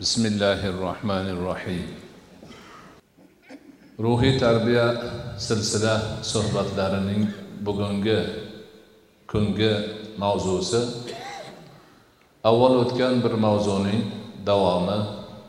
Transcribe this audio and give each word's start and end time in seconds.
بسم 0.00 0.22
الله 0.26 0.60
الرحمن 0.72 1.26
الرحيم 1.36 1.86
ruhiy 3.98 4.34
tarbiya 4.42 4.86
silsila 5.38 6.18
suhbatlarining 6.22 7.30
bugungi 7.62 8.18
kungi 9.30 9.72
mavzusi 10.18 10.80
avval 12.42 12.74
o'tgan 12.82 13.22
bir 13.24 13.34
mavzuning 13.46 14.02
davomi 14.46 14.98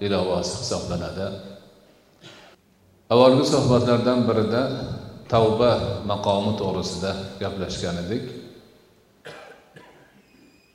ilovasi 0.05 0.53
hisoblanadi 0.61 1.27
avvalgi 3.13 3.45
suhbatlardan 3.53 4.19
birida 4.29 4.61
tavba 5.33 5.71
maqomi 6.11 6.51
to'g'risida 6.61 7.11
gaplashgan 7.41 7.95
edik 8.05 8.23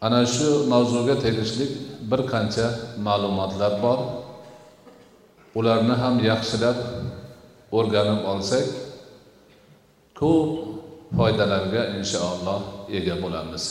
ana 0.06 0.20
shu 0.34 0.48
mavzuga 0.72 1.14
tegishli 1.24 1.66
bir 2.09 2.21
qancha 2.31 2.67
ma'lumotlar 3.07 3.73
bor. 3.85 3.99
Ularni 5.59 5.95
ham 6.03 6.15
yaxshilab 6.29 6.77
o'rganib 7.77 8.21
olsak 8.31 8.65
ko'p 10.19 10.49
foydalarga 11.17 11.81
inshaalloh 11.99 12.61
ega 12.97 13.15
bo'lamiz. 13.23 13.63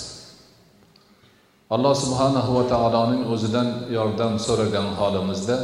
Alloh 1.74 1.94
subhanahu 2.04 2.50
va 2.58 2.64
taoloning 2.72 3.22
o'zidan 3.32 3.68
yordam 3.96 4.32
so'ragan 4.46 4.88
holimizda 5.00 5.56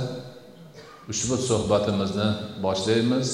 ushbu 1.13 1.37
suhbatimizni 1.49 2.29
boshlaymiz. 2.65 3.29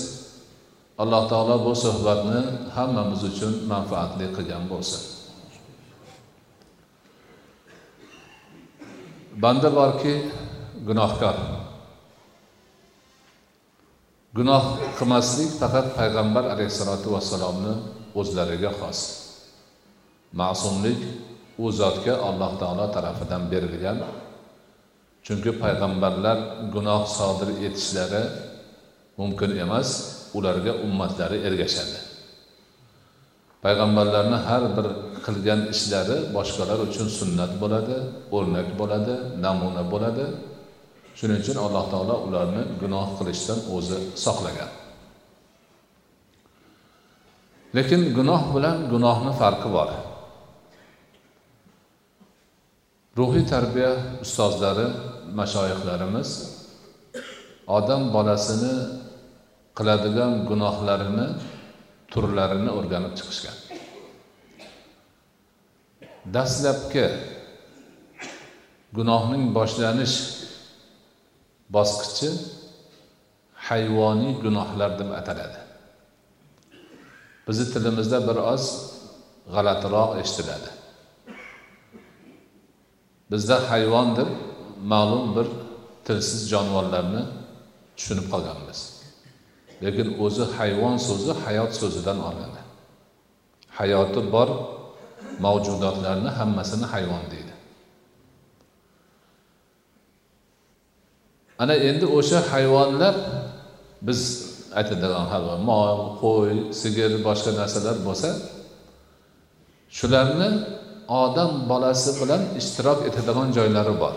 Alloh 1.02 1.22
taolo 1.32 1.56
bu 1.66 1.72
suhbatni 1.84 2.40
hammamiz 2.76 3.20
uchun 3.30 3.52
manfaatli 3.72 4.26
qilgan 4.36 4.64
bo'lsin. 4.72 5.15
Banda 9.36 9.68
borki 9.78 10.14
gunohkor. 10.88 11.36
Gunoh 14.36 14.64
qilmaslik 14.98 15.50
faqat 15.60 15.86
payg'ambar 15.98 16.44
alayhissalotu 16.52 17.08
vassalomni 17.14 17.74
o'zlariga 18.20 18.70
xos. 18.80 19.00
Ma'sumlik 20.40 21.00
u 21.62 21.72
zotga 21.80 22.14
alloh 22.28 22.52
taolo 22.60 22.86
tarafidan 22.96 23.42
berilgan. 23.52 23.98
Chunki 25.24 25.52
payg'ambarlar 25.62 26.38
gunoh 26.74 27.02
sodir 27.18 27.50
etishlari 27.66 28.22
mumkin 29.20 29.50
emas 29.64 29.88
ularga 30.36 30.72
ummatlari 30.86 31.38
ergashadi. 31.48 31.98
Payg'ambarlarni 33.64 34.38
har 34.48 34.62
bir 34.76 34.86
qilgan 35.26 35.60
ishlari 35.74 36.16
boshqalar 36.36 36.78
uchun 36.86 37.08
sunnat 37.18 37.52
bo'ladi 37.62 37.96
o'rnak 38.36 38.68
bo'ladi 38.80 39.14
namuna 39.44 39.82
bo'ladi. 39.92 40.26
Shuning 41.18 41.38
uchun 41.42 41.58
alloh 41.66 41.84
taolo 41.92 42.16
ularni 42.26 42.62
gunoh 42.82 43.06
qilishdan 43.18 43.58
o'zi 43.76 43.98
saqlagan. 44.24 44.70
Lekin 47.76 48.00
gunoh 48.18 48.42
bilan 48.54 48.76
gunohni 48.92 49.32
farqi 49.40 49.68
bor. 49.76 49.90
Ruhiy 53.18 53.44
tarbiya 53.52 53.92
ustozlari 54.24 54.86
mashoyihlarimiz 55.38 56.30
odam 57.78 58.02
bolasini 58.14 58.74
qiladigan 59.78 60.32
gunohlarini 60.50 61.26
turlarini 62.12 62.70
o'rganib 62.78 63.12
chiqishgan. 63.18 63.65
Dastlabki 66.34 67.06
gunohning 68.96 69.44
boshlanish 69.58 70.16
bosqichi 71.74 72.30
hayvoniy 73.68 74.34
gunohlar 74.44 74.90
deb 75.00 75.10
ataladi. 75.20 75.58
Bizni 77.46 77.66
tilimizda 77.72 78.18
bir 78.28 78.38
oz 78.52 78.64
g'alatiroq 79.54 80.10
eshitiladi. 80.22 80.70
Bizda 83.30 83.56
hayvon 83.70 84.08
deb 84.18 84.30
ma'lum 84.92 85.24
bir 85.36 85.46
tilsiz 86.06 86.40
jonivorlarni 86.52 87.22
tushunib 87.96 88.26
qolganmiz. 88.32 88.80
Lekin 89.84 90.08
o'zi 90.24 90.44
hayvon 90.58 90.96
so'zi 91.08 91.32
hayot 91.44 91.72
so'zidan 91.80 92.18
olinadi. 92.28 92.60
Hayoti 93.78 94.20
bor 94.34 94.48
mavjudotlarni 95.44 96.30
hammasini 96.38 96.86
hayvon 96.92 97.24
deydi. 97.32 97.52
Ana 101.58 101.74
endi 101.88 102.06
o'sha 102.18 102.38
hayvonlar 102.52 103.14
biz 104.06 104.20
aytadigan 104.78 105.26
hayvon 105.32 105.60
mol 105.70 105.98
qo'y 106.22 106.52
sigir 106.80 107.10
boshqa 107.26 107.50
narsalar 107.60 107.96
bo'lsa 108.06 108.30
shularni 109.98 110.50
odam 111.22 111.52
bolasi 111.70 112.10
bilan 112.20 112.42
ishtirok 112.60 112.98
etadigan 113.08 113.48
joylari 113.56 113.94
bor. 114.02 114.14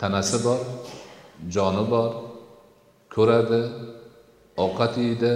Tanasi 0.00 0.36
bor 0.46 0.60
joni 1.54 1.84
bor 1.92 2.10
ko'radi 3.14 3.60
ovqat 4.64 4.92
yeydi 5.04 5.32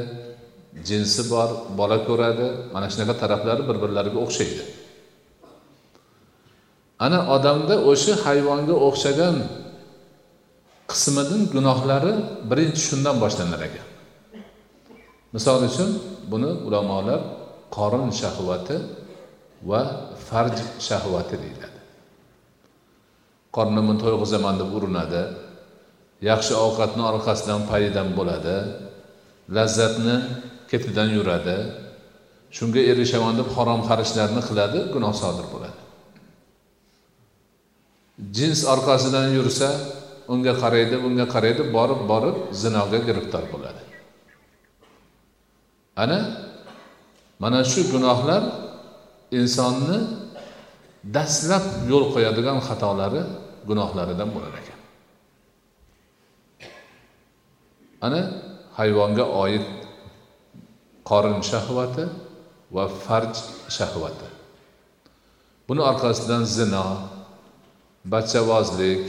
jinsi 0.85 1.31
bor 1.33 1.49
bola 1.79 1.99
ko'radi 2.09 2.47
mana 2.75 2.87
shunaqa 2.93 3.15
taraflari 3.23 3.63
bir 3.69 3.77
birlariga 3.83 4.19
o'xshaydi. 4.25 4.63
Ana 7.07 7.19
odamda 7.37 7.75
o'sha 7.91 8.15
hayvonga 8.25 8.77
o'xshagan 8.87 9.37
qismidan 10.91 11.43
gunohlari 11.55 12.13
birinchi 12.51 12.81
shundan 12.89 13.17
boshlanar 13.23 13.61
ekan. 13.69 13.87
Misol 15.35 15.61
uchun 15.69 15.91
buni 16.31 16.51
ulamolar 16.67 17.21
qorin 17.77 18.09
shahvati 18.21 18.77
va 19.71 19.81
farj 20.29 20.57
shahvati 20.89 21.35
deyiladi. 21.43 21.81
Qornimni 23.57 23.95
to'yg'izaman 24.03 24.55
deb 24.61 24.71
urinadi 24.79 25.23
yaxshi 26.31 26.55
ovqatni 26.67 27.03
orqasidan 27.11 27.61
paydan 27.71 28.09
bo'ladi 28.19 28.57
lazzatni 29.57 30.17
ketidan 30.71 31.09
yuradi. 31.17 31.57
Shunga 32.57 32.81
erishaman 32.91 33.35
deb 33.41 33.49
harom 33.57 33.81
xarishlarni 33.89 34.43
qiladi 34.49 34.79
gunoh 34.95 35.15
sodir 35.23 35.47
bo'ladi. 35.55 35.81
Jins 38.37 38.61
orqasidan 38.73 39.27
yursa 39.39 39.69
unga 40.33 40.53
qaraydi 40.63 40.97
bunga 41.05 41.27
qaraydi 41.35 41.63
borib 41.77 42.01
borib 42.13 42.37
zinoga 42.63 42.99
giriftor 43.09 43.45
bo'ladi. 43.53 43.83
Ana 46.03 46.19
mana 47.43 47.61
shu 47.73 47.81
gunohlar 47.93 48.43
insonni 49.39 49.99
dastlab 51.17 51.65
yo'l 51.91 52.05
qo'yadigan 52.15 52.59
xatolari 52.69 53.23
gunohlaridan 53.69 54.29
bo'lar 54.35 54.53
ekan. 54.61 54.81
Ana 58.07 58.21
hayvonga 58.79 59.25
oid 59.43 59.65
qorin 61.09 61.41
shahvati 61.51 62.05
va 62.75 62.85
farj 63.05 63.35
shahvati. 63.77 64.29
Buni 65.69 65.83
orqasidan 65.91 66.45
zino 66.57 66.87
bachavozlik 68.13 69.03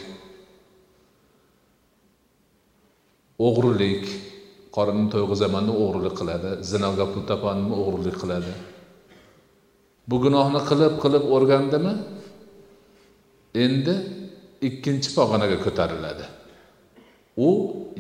o'g'rilik 3.48 4.06
qorinni 4.76 5.08
to'yg'izamanmi 5.14 5.74
o'g'rilik 5.84 6.16
qiladi 6.20 6.52
zinoga 6.72 7.06
pul 7.12 7.24
topamanmi 7.30 7.76
o'g'rilik 7.82 8.18
qiladi. 8.24 8.54
Bu 10.10 10.16
gunohni 10.26 10.62
qilib 10.70 10.94
qilib 11.04 11.24
o'rgandimi? 11.36 11.94
Endi 13.66 13.96
ikkinchi 14.68 15.10
pog'onaga 15.18 15.58
ko'tariladi. 15.66 16.26
U 17.48 17.50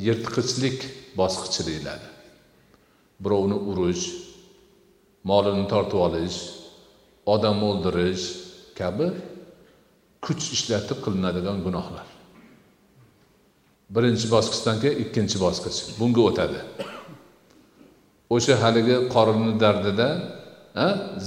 yirtqichlik 0.08 0.80
bosqichi 1.20 1.62
deyiladi. 1.70 2.08
Birovni 3.24 3.58
urish 3.72 4.04
molini 5.30 5.66
tortib 5.72 6.00
olish 6.08 6.38
odam 7.34 7.58
o'ldirish 7.70 8.26
kabi 8.80 9.08
kuch 10.26 10.44
ishlatib 10.56 11.00
qilinadigan 11.06 11.58
gunohlar. 11.66 12.08
Birinchi 13.96 14.28
bosqichdan 14.36 14.78
keyin 14.82 14.98
ikkinchi 15.04 15.38
bosqich. 15.46 15.78
Bunga 16.00 16.22
o'tadi. 16.30 16.60
O'sha 18.36 18.56
haligi 18.64 18.96
qorinni 19.14 19.54
dardida 19.64 20.08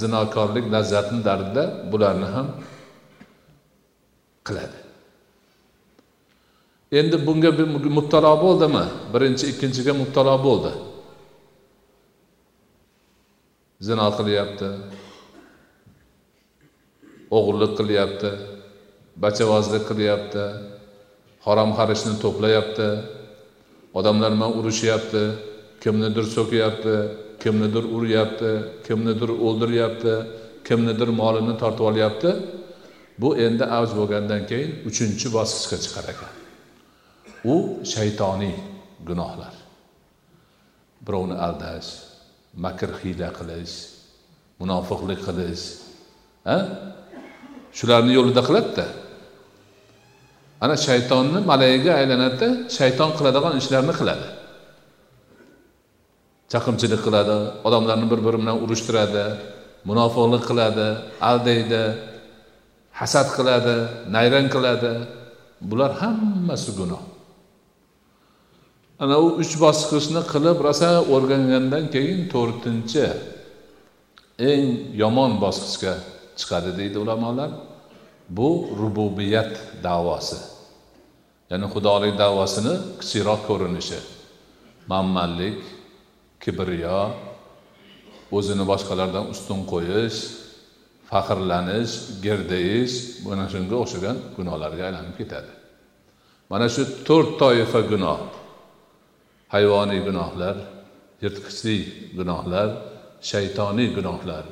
zinokorlik 0.01 0.67
lazzatni 0.75 1.21
dardida 1.29 1.65
bularni 1.93 2.29
ham 2.35 2.47
qiladi. 4.47 4.79
Endi 7.01 7.17
bunga 7.27 7.51
mubtalo 7.99 8.33
bo'ldimi? 8.45 8.85
Birinchi 9.15 9.45
ikkinchiga 9.53 9.93
mubtalo 10.03 10.35
bo'ldi. 10.47 10.73
Zino 13.81 14.07
qilyapti. 14.19 14.69
O'g'irlik 17.37 17.73
qilyapti. 17.79 18.31
Bachavozlik 19.23 19.85
qilyapti. 19.91 20.45
Harom 21.47 21.71
xarishni 21.79 22.15
to'playapti. 22.25 22.89
Odamlar 23.99 24.31
bilan 24.37 24.53
urushyapti 24.59 25.23
kimnidir 25.83 26.27
so'kyapti 26.37 26.97
kimnidir 27.43 27.85
uryapti 27.97 28.51
kimnidir 28.87 29.31
o'ldiryapti 29.47 30.15
kimnidir 30.69 31.09
molini 31.21 31.55
tortib 31.63 31.85
olyapti. 31.91 32.31
Bu 33.21 33.31
endi 33.47 33.65
avj 33.79 33.91
bo'lgandan 34.01 34.43
keyin 34.51 34.71
uchinchi 34.89 35.27
bosqichga 35.37 35.79
chiqar 35.85 36.05
ekan. 36.13 36.33
U 37.53 37.57
shaytoniy 37.93 38.57
gunohlar. 39.09 39.55
Birovni 41.07 41.37
aldash 41.47 42.10
makr 42.65 42.91
hiyla 43.03 43.29
qilish 43.39 43.75
munofiqlik 44.61 45.21
qilish 45.27 45.65
a 46.55 46.57
shularni 47.79 48.13
yo'lida 48.19 48.43
qiladida. 48.49 48.87
Ana 50.65 50.77
shaytonni 50.87 51.41
malayiga 51.51 51.93
aylanadida 52.01 52.49
shayton 52.79 53.11
qiladigan 53.19 53.55
ishlarni 53.61 53.95
qiladi. 54.01 54.29
Chaqimchilik 56.53 57.01
qiladi 57.07 57.37
odamlarni 57.67 58.07
bir 58.13 58.21
biri 58.27 58.39
bilan 58.43 58.57
urushtiradi 58.65 59.25
munofiqlik 59.91 60.43
qiladi 60.51 60.87
aldaydi 61.31 61.83
hasad 63.01 63.29
qiladi 63.37 63.77
nayrang 64.15 64.49
qiladi. 64.55 64.93
Bular 65.71 65.93
hammasi 66.03 66.71
gunoh. 66.81 67.03
Ana 69.03 69.17
u 69.25 69.27
uch 69.43 69.55
bosqichni 69.65 70.23
qilib 70.33 70.59
rosa 70.67 70.91
o'rgangandan 71.15 71.85
keyin 71.95 72.21
to'rtinchi 72.33 73.07
eng 74.51 74.65
yomon 75.03 75.33
bosqichga 75.45 75.95
chiqadi 76.39 76.71
deydi 76.81 76.99
ulamolar. 77.05 77.51
Bu 78.39 78.51
rububiyat 78.81 79.53
davosi. 79.83 80.39
Ya'ni 81.51 81.67
xudolik 81.75 82.15
davosini 82.25 82.75
kichikroq 83.01 83.41
ko'rinishi. 83.49 83.99
Manmanlik 84.91 85.59
kibriyo 86.43 87.01
o'zini 88.37 88.65
boshqalardan 88.73 89.25
ustun 89.33 89.61
qo'yish 89.73 90.19
faxrlanish 91.11 91.93
gerdayish 92.25 92.95
mana 93.27 93.45
shunga 93.53 93.77
o'xshagan 93.83 94.17
gunohlarga 94.37 94.83
aylanib 94.89 95.15
ketadi. 95.21 95.53
Mana 96.51 96.67
shu 96.75 96.83
to'rt 97.09 97.31
toifa 97.43 97.81
gunoh. 97.93 98.40
Hayvoniy 99.55 100.01
gunohlar 100.09 100.57
yirtqichlik 101.23 101.85
gunohlar 102.19 102.69
shaytoniy 103.31 103.89
gunohlar 103.97 104.45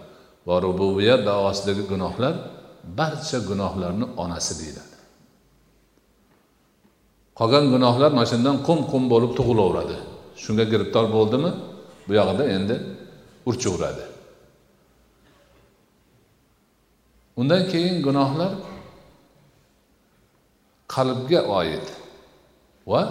va 0.46 0.56
rububiyat 0.66 1.20
davosidagi 1.30 1.82
gunohlar 1.92 2.34
barcha 2.98 3.38
gunohlarni 3.50 4.06
onasi 4.22 4.52
deyiladi. 4.60 4.96
Qolgan 7.38 7.64
gunohlar 7.74 8.10
mana 8.16 8.26
shundan 8.32 8.56
qum 8.66 8.78
qum 8.90 9.02
bo'lib 9.12 9.32
tug'ilaveradi. 9.38 9.96
Shunga 10.42 10.64
giribtor 10.72 11.04
bo'ldimi? 11.16 11.50
Bu 12.06 12.12
yog'ida 12.20 12.44
endi 12.56 12.76
urchaveradi. 13.48 14.04
Undan 17.40 17.62
keyin 17.72 17.96
gunohlar 18.06 18.52
qalbga 20.94 21.40
oid 21.58 21.86
va 22.92 23.02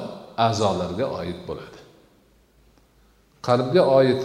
a'zolarga 0.48 1.06
oid 1.19 1.40
bo'ladi. 1.48 1.76
Qalbga 3.47 3.83
oid 3.99 4.21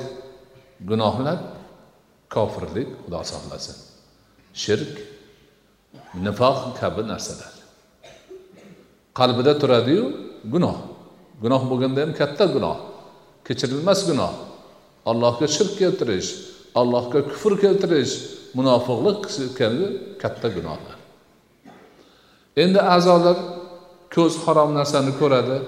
gunohlar 0.90 1.38
kofirlik 2.34 2.88
xudo 3.02 3.20
saqlasin 3.32 3.76
shirk 4.62 4.92
nifoq 6.24 6.58
kabi 6.80 7.02
narsalar. 7.12 7.52
Qalbida 9.18 9.52
turadiyu 9.62 10.04
gunoh. 10.52 10.78
Gunoh 11.42 11.62
bo'lganda 11.70 12.00
ham 12.04 12.12
katta 12.20 12.44
gunoh. 12.54 12.76
Kechirilmas 13.46 14.00
gunoh. 14.08 14.32
Allohga 15.10 15.46
shirk 15.56 15.72
keltirish 15.80 16.30
allohga 16.80 17.20
kufr 17.30 17.52
keltirish 17.64 18.12
munofiqlik 18.56 19.20
kabi 19.58 19.84
katta 20.22 20.48
gunohlar. 20.56 20.96
Endi 22.62 22.80
a'zolar 22.94 23.38
ko'z 24.14 24.34
harom 24.44 24.70
narsani 24.78 25.12
ko'radi. 25.20 25.58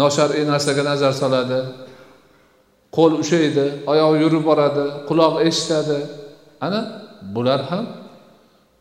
Noshar'iy 0.00 0.42
e 0.42 0.50
narsaga 0.52 0.82
nazar 0.90 1.12
soladi. 1.22 1.60
Qo'l 2.96 3.12
ushlaydi 3.22 3.66
oyoq 3.92 4.12
yurib 4.22 4.42
boradi 4.50 4.84
quloq 5.08 5.34
eshitadi. 5.48 5.98
Ana 6.66 6.80
bular 7.34 7.60
ham 7.70 7.84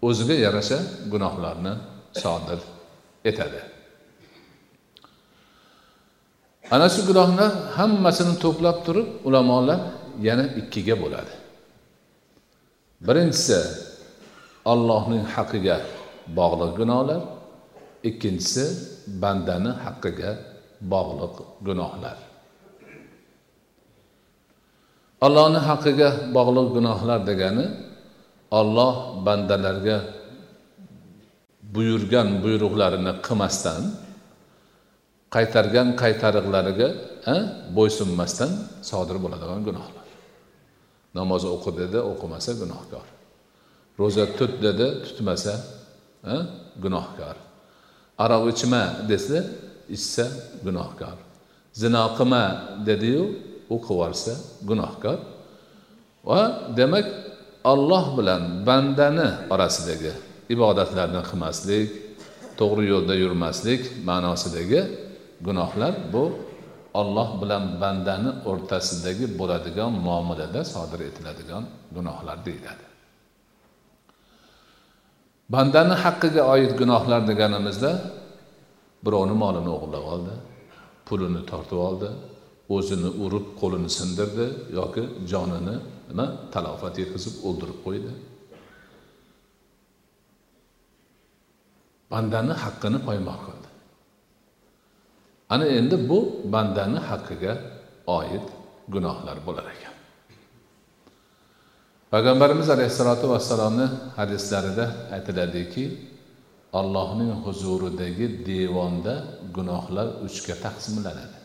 o'ziga 0.07 0.35
yarasha 0.45 0.79
gunohlarni 1.11 1.73
sodir 2.21 2.59
etadi. 3.29 3.59
Ana 6.75 6.87
shu 6.93 7.01
gunohlar 7.09 7.51
hammasini 7.77 8.33
to'plab 8.43 8.77
turib 8.85 9.07
ulamolar 9.27 9.79
yana 10.27 10.45
ikkiga 10.61 10.95
bo'ladi. 11.03 11.33
Birinchisi 13.07 13.59
allohning 14.71 15.23
haqqiga 15.33 15.77
bog'liq 16.37 16.71
gunohlar 16.79 17.21
ikkinchisi 18.09 18.65
bandani 19.21 19.71
haqqiga 19.85 20.31
bog'liq 20.91 21.35
gunohlar. 21.67 22.17
Allohni 25.25 25.59
haqqiga 25.69 26.09
bog'liq 26.35 26.67
gunohlar 26.75 27.19
degani 27.29 27.65
olloh 28.59 28.95
bandalarga 29.25 29.97
buyurgan 31.75 32.27
buyruqlarini 32.43 33.13
qilmasdan 33.25 33.83
qaytargan 35.35 35.87
qaytariqlariga 36.01 36.89
bo'ysunmasdan 37.77 38.51
sodir 38.89 39.17
bo'ladigan 39.23 39.61
gunohlar. 39.67 40.07
Namoz 41.17 41.43
o'qi 41.55 41.71
dedi 41.81 41.99
o'qimasa 42.11 42.51
gunohkor. 42.61 43.05
Ro'za 43.99 44.25
tut 44.37 44.53
dedi 44.65 44.87
tutmasa 45.05 45.53
gunohkor. 46.83 47.35
Aroq 48.23 48.43
ichma 48.53 48.83
desa 49.11 49.37
ichsa 49.89 50.25
gunohkor. 50.65 51.17
Zino 51.73 52.03
qilma 52.17 52.43
dediyu 52.85 53.23
u 53.69 53.77
qilib 53.87 54.37
gunohkor. 54.69 55.17
Va 56.29 56.41
demak 56.77 57.07
olloh 57.63 58.05
bilan 58.17 58.41
bandani 58.67 59.27
orasidagi 59.53 60.13
ibodatlarni 60.53 61.21
qilmaslik 61.29 61.87
to'g'ri 62.59 62.83
yo'lda 62.93 63.15
yurmaslik 63.23 63.81
ma'nosidagi 64.09 64.81
gunohlar 65.47 65.93
bu 66.13 66.23
olloh 66.93 67.29
bilan 67.41 67.63
bandani 67.81 68.31
o'rtasidagi 68.49 69.25
bo'ladigan 69.39 69.91
muomalada 70.05 70.61
sodir 70.73 70.99
etiladigan 71.09 71.63
gunohlar 71.95 72.37
deyiladi. 72.47 72.85
Bandani 75.53 75.95
haqqiga 76.03 76.43
oid 76.53 76.71
gunohlar 76.81 77.21
deganimizda 77.31 77.91
birovni 79.05 79.35
molini 79.43 79.69
o'g'irlab 79.75 80.05
oldi 80.13 80.33
pulini 81.07 81.41
tortib 81.51 81.79
oldi 81.87 82.09
o'zini 82.75 83.09
urib 83.23 83.45
qo'lini 83.59 83.89
sindirdi 83.97 84.45
yoki 84.79 85.03
jonini 85.31 85.75
nima 86.09 86.25
talofat 86.53 86.95
yetkazib 87.01 87.35
o'ldirib 87.47 87.79
qo'ydi. 87.85 88.11
Bandani 92.11 92.53
haqqini 92.63 92.99
poymol 93.07 93.39
qildi. 93.45 93.69
Ana 95.53 95.65
endi 95.79 95.95
bu 96.09 96.19
bandani 96.53 96.99
haqqiga 97.09 97.53
oid 98.19 98.45
gunohlar 98.93 99.37
bo'lar 99.47 99.65
ekan. 99.73 99.95
Payg'ambarimiz 102.13 102.67
alayhissalotu 102.75 103.25
vassalomni 103.33 103.87
hadislarida 104.17 104.85
aytiladiki 105.15 105.83
allohning 106.79 107.31
huzuridagi 107.45 108.27
devonda 108.47 109.15
gunohlar 109.55 110.07
uchga 110.25 110.55
taqsimlanadi. 110.65 111.37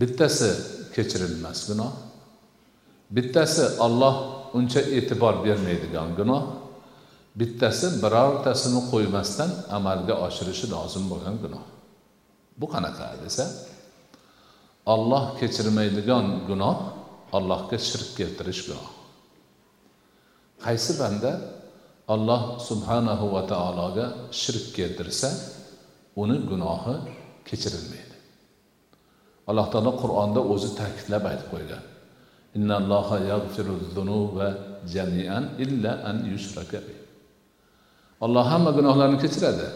Bittasi 0.00 0.50
kechirilmas 0.94 1.60
gunoh 1.68 1.92
bittasi 3.16 3.64
olloh 3.86 4.16
uncha 4.58 4.80
e'tibor 4.96 5.34
bermaydigan 5.44 6.08
gunoh 6.18 6.42
bittasi 7.40 7.86
birortasini 8.02 8.80
qo'ymasdan 8.90 9.50
amalga 9.76 10.14
oshirishi 10.26 10.66
lozim 10.74 11.04
bo'lgan 11.12 11.36
gunoh. 11.44 11.64
Bu 12.60 12.66
qanaqa 12.74 13.06
desa 13.24 13.44
olloh 14.94 15.24
kechirmaydigan 15.40 16.26
gunoh 16.48 16.76
allohga 17.36 17.78
shirk 17.88 18.08
keltirish 18.18 18.62
gunoh. 18.68 18.88
Qaysi 20.64 20.92
banda 21.00 21.30
alloh 22.08 22.58
subhanahu 22.68 23.32
va 23.34 23.42
taologa 23.52 24.06
shirk 24.30 24.74
keltirsa 24.76 25.30
uni 26.22 26.36
gunohi 26.50 26.94
kechirilmaydi. 27.48 28.16
Alloh 29.50 29.66
taolo 29.72 29.92
qur'onda 30.02 30.40
o'zi 30.52 30.70
ta'kidlab 30.80 31.24
aytib 31.30 31.48
qo'ygan. 31.54 31.82
Jamian 34.94 35.44
illa 35.64 35.92
an 36.10 36.16
yushraka 36.32 36.80
olloh 38.24 38.44
hamma 38.52 38.70
gunohlarni 38.78 39.18
kechiradi 39.24 39.66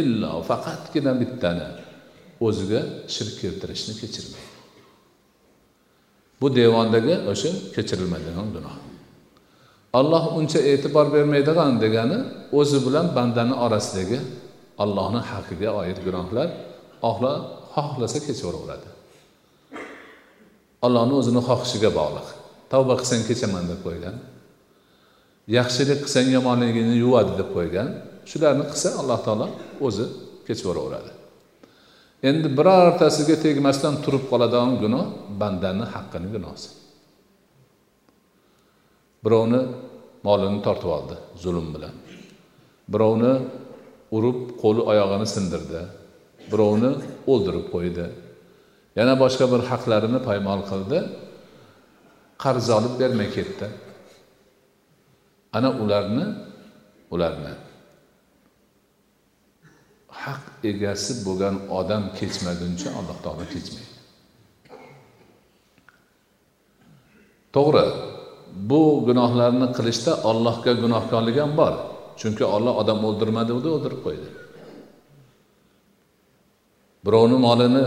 illo 0.00 0.32
faqatgina 0.48 1.12
bittani 1.20 1.68
o'ziga 2.46 2.80
shirk 3.14 3.34
keltirishni 3.42 3.94
kechirmaydi. 4.02 4.52
Bu 6.40 6.46
devondagi 6.58 7.14
o'sha 7.32 7.50
kechirilmaydigan 7.76 8.48
gunoh. 8.56 8.74
Alloh 9.98 10.24
uncha 10.38 10.60
e'tibor 10.70 11.06
bermaydigan 11.14 11.72
degani 11.84 12.18
o'zi 12.58 12.78
bilan 12.86 13.06
bandani 13.16 13.54
orasidagi 13.64 14.18
allohni 14.84 15.20
haqqiga 15.30 15.70
oid 15.80 15.98
gunohlar 16.06 16.48
xohlasa 17.74 18.18
kechiraveradi 18.26 18.88
allohni 20.86 21.14
o'zini 21.20 21.40
xohishiga 21.48 21.90
bog'liq. 22.00 22.28
Tavba 22.72 22.94
qilsang 23.00 23.22
kechaman 23.28 23.64
deb 23.70 23.80
qo'ygan. 23.86 24.16
Yaxshilik 25.58 25.98
qilsang 26.04 26.26
yomonligingni 26.36 26.96
yuvadi 27.04 27.32
deb 27.40 27.48
qo'ygan. 27.56 27.88
Shularni 28.30 28.64
qilsa 28.72 28.88
alloh 29.00 29.18
taolo 29.26 29.46
o'zi 29.86 30.06
kechiraveradi 30.46 31.10
endi 32.28 32.48
birortasiga 32.58 33.36
tegmasdan 33.44 33.94
turib 34.04 34.24
qoladigan 34.30 34.70
gunoh 34.82 35.04
bandani 35.40 35.84
haqqini 35.94 36.28
gunohi 36.34 36.68
birovni 39.24 39.60
molini 40.26 40.60
tortib 40.66 40.90
oldi 40.96 41.16
zulm 41.42 41.68
bilan. 41.74 41.94
Birovni 42.92 43.32
urib 44.16 44.40
qo'li 44.62 44.82
oyog'ini 44.90 45.26
sindirdi 45.34 45.82
birovni 46.52 46.90
o'ldirib 47.32 47.66
qo'ydi. 47.74 48.06
Yana 48.98 49.14
boshqa 49.22 49.46
bir 49.52 49.60
haqlarini 49.70 50.20
paymol 50.28 50.60
qildi 50.70 50.98
qarz 52.44 52.66
olib 52.78 52.94
bermay 53.00 53.28
ketdi. 53.36 53.66
Ana 55.56 55.70
ularni 55.82 56.26
ularni. 57.14 57.54
Haq 60.22 60.42
egasi 60.70 61.12
bo'lgan 61.26 61.56
odam 61.78 62.04
kechmaguncha 62.18 62.88
alloh 62.98 63.18
taolo 63.24 63.44
kechmaydi. 63.54 63.94
To'g'ri. 67.54 67.86
Gunohlarni 69.08 69.66
qilishda 69.76 70.12
ollohga 70.30 70.72
gunohkorlik 70.82 71.36
ham 71.42 71.52
bor. 71.60 71.74
Chunki 72.20 72.44
olloh 72.54 72.74
odam 72.82 72.98
o'ldirmadi 73.08 73.50
deb 73.64 73.72
o'ldirib 73.76 74.00
qo'ydi. 74.06 74.28
Birovni 77.06 77.38
molini 77.46 77.84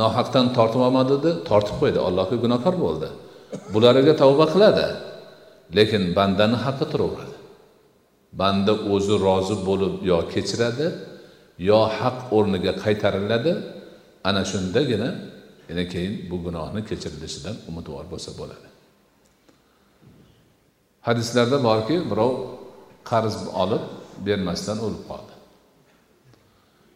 nohaqdan 0.00 0.46
tortib 0.56 0.80
olmadi 0.86 1.30
tortib 1.50 1.76
qo'ydi. 1.82 1.98
Allohga 2.08 2.36
gunohkor 2.44 2.74
bo'ldi. 2.84 3.08
Bulariga 3.74 4.14
tavba 4.22 4.46
qiladi. 4.54 4.86
Lekin 5.76 6.02
bandani 6.16 6.56
haqqi 6.64 6.86
turaveradi. 6.92 7.36
Banda 8.40 8.72
o'zi 8.92 9.14
rozi 9.26 9.56
bo'lib 9.68 9.94
yo 10.10 10.18
kechiradi 10.32 10.86
yo 11.68 11.80
haq 11.98 12.18
o'rniga 12.36 12.72
qaytariladi. 12.84 13.52
Ana 14.28 14.42
shundagina 14.50 15.08
yana 15.68 15.84
keyin 15.92 16.14
bu 16.30 16.36
gunohni 16.46 16.80
kechirilishidan 16.90 17.56
umidvor 17.70 18.04
bo'lsa 18.12 18.30
bo'ladi. 18.40 18.71
Hadislarda 21.06 21.58
borki 21.68 21.96
birov 22.10 22.32
qarz 23.10 23.36
olib 23.62 23.84
bermasdan 24.26 24.78
o'lib 24.86 25.02
qoldi. 25.10 25.34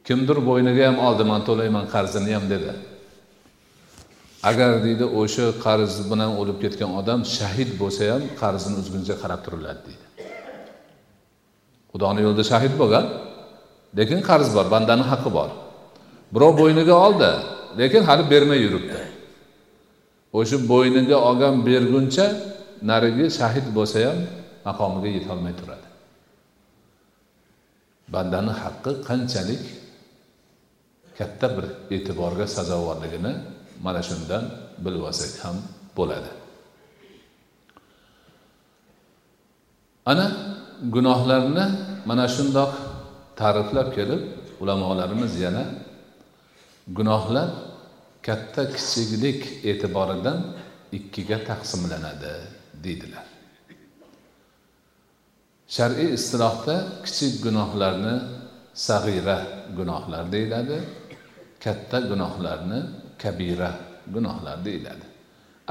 Kimdir 0.06 0.38
bo'yniga 0.48 0.82
ham 0.88 0.98
oldi 1.06 1.24
man 1.32 1.40
to'layman 1.48 1.84
qarzini 1.94 2.32
ham 2.36 2.44
dedi. 2.54 2.72
Agar 4.50 4.70
deydi 4.86 5.04
o'sha 5.20 5.46
qarz 5.66 5.92
bilan 6.10 6.30
o'lib 6.40 6.58
ketgan 6.64 6.90
odam 7.00 7.20
shahid 7.36 7.70
bo'lsa 7.80 8.02
ham 8.12 8.22
qarzini 8.42 8.76
uzguncha 8.82 9.14
qarab 9.22 9.40
turiladi 9.46 9.80
deydi. 9.88 10.06
Xudoni 11.92 12.20
yo'lida 12.26 12.44
shahid 12.52 12.74
bo'lgan 12.80 13.04
lekin 13.98 14.18
qarz 14.30 14.48
bor 14.56 14.66
bandani 14.74 15.04
haqqi 15.10 15.30
bor. 15.38 15.50
Birov 16.34 16.52
bo'yniga 16.60 16.96
oldi 17.06 17.30
lekin 17.80 18.02
hali 18.08 18.24
bermay 18.32 18.58
yuribdi. 18.66 18.98
O'sha 20.38 20.56
bo'yniga 20.72 21.16
olgan 21.28 21.54
berguncha 21.68 22.26
narigi 22.82 23.26
shahid 23.38 23.66
bo'lsa 23.76 23.98
ham 24.06 24.18
maqomiga 24.66 25.10
yetolmay 25.16 25.54
turadi. 25.60 25.86
Bandani 28.14 28.52
haqqi 28.62 28.92
qanchalik 29.08 29.64
katta 31.18 31.46
bir 31.56 31.66
e'tiborga 31.94 32.46
sazovorligini 32.56 33.32
mana 33.84 34.02
shundan 34.08 34.44
bilib 34.84 35.02
olsak 35.08 35.32
ham 35.44 35.56
bo'ladi. 35.96 36.30
Ana 40.10 40.26
gunohlarni 40.94 41.64
mana 42.10 42.26
shundoq 42.36 42.72
ta'riflab 43.40 43.88
kelib 43.98 44.22
ulamolarimiz 44.62 45.32
yana 45.44 45.64
gunohlar 46.96 47.48
katta 48.26 48.62
kichiklik 48.74 49.40
e'tiboridan 49.70 50.38
ikkiga 50.98 51.38
taqsimlanadi. 51.48 52.34
Deydilar. 52.86 53.26
Shar'iy 55.76 56.10
istilohda 56.18 56.76
kichik 57.04 57.34
gunohlarni 57.44 58.14
sag'ira 58.88 59.38
gunohlar 59.78 60.24
deyiladi 60.34 60.78
katta 61.64 61.98
gunohlarni 62.10 62.80
kabira 63.22 63.70
gunohlar 64.14 64.56
deyiladi. 64.66 65.06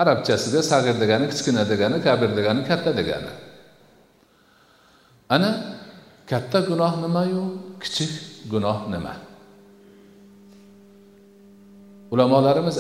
Arabchasida 0.02 0.62
sag'ir 0.72 0.96
degani 1.04 1.26
kichkina 1.32 1.64
degani 1.72 1.98
kabir 2.08 2.30
degani 2.38 2.62
katta 2.70 2.92
degani. 3.00 3.32
Ana 5.36 5.52
katta 6.32 6.60
gunoh 6.70 6.94
nimayu 7.04 7.44
kichik 7.84 8.12
gunoh 8.52 8.80
nima? 8.94 9.14
Ulamolarimiz 12.12 12.78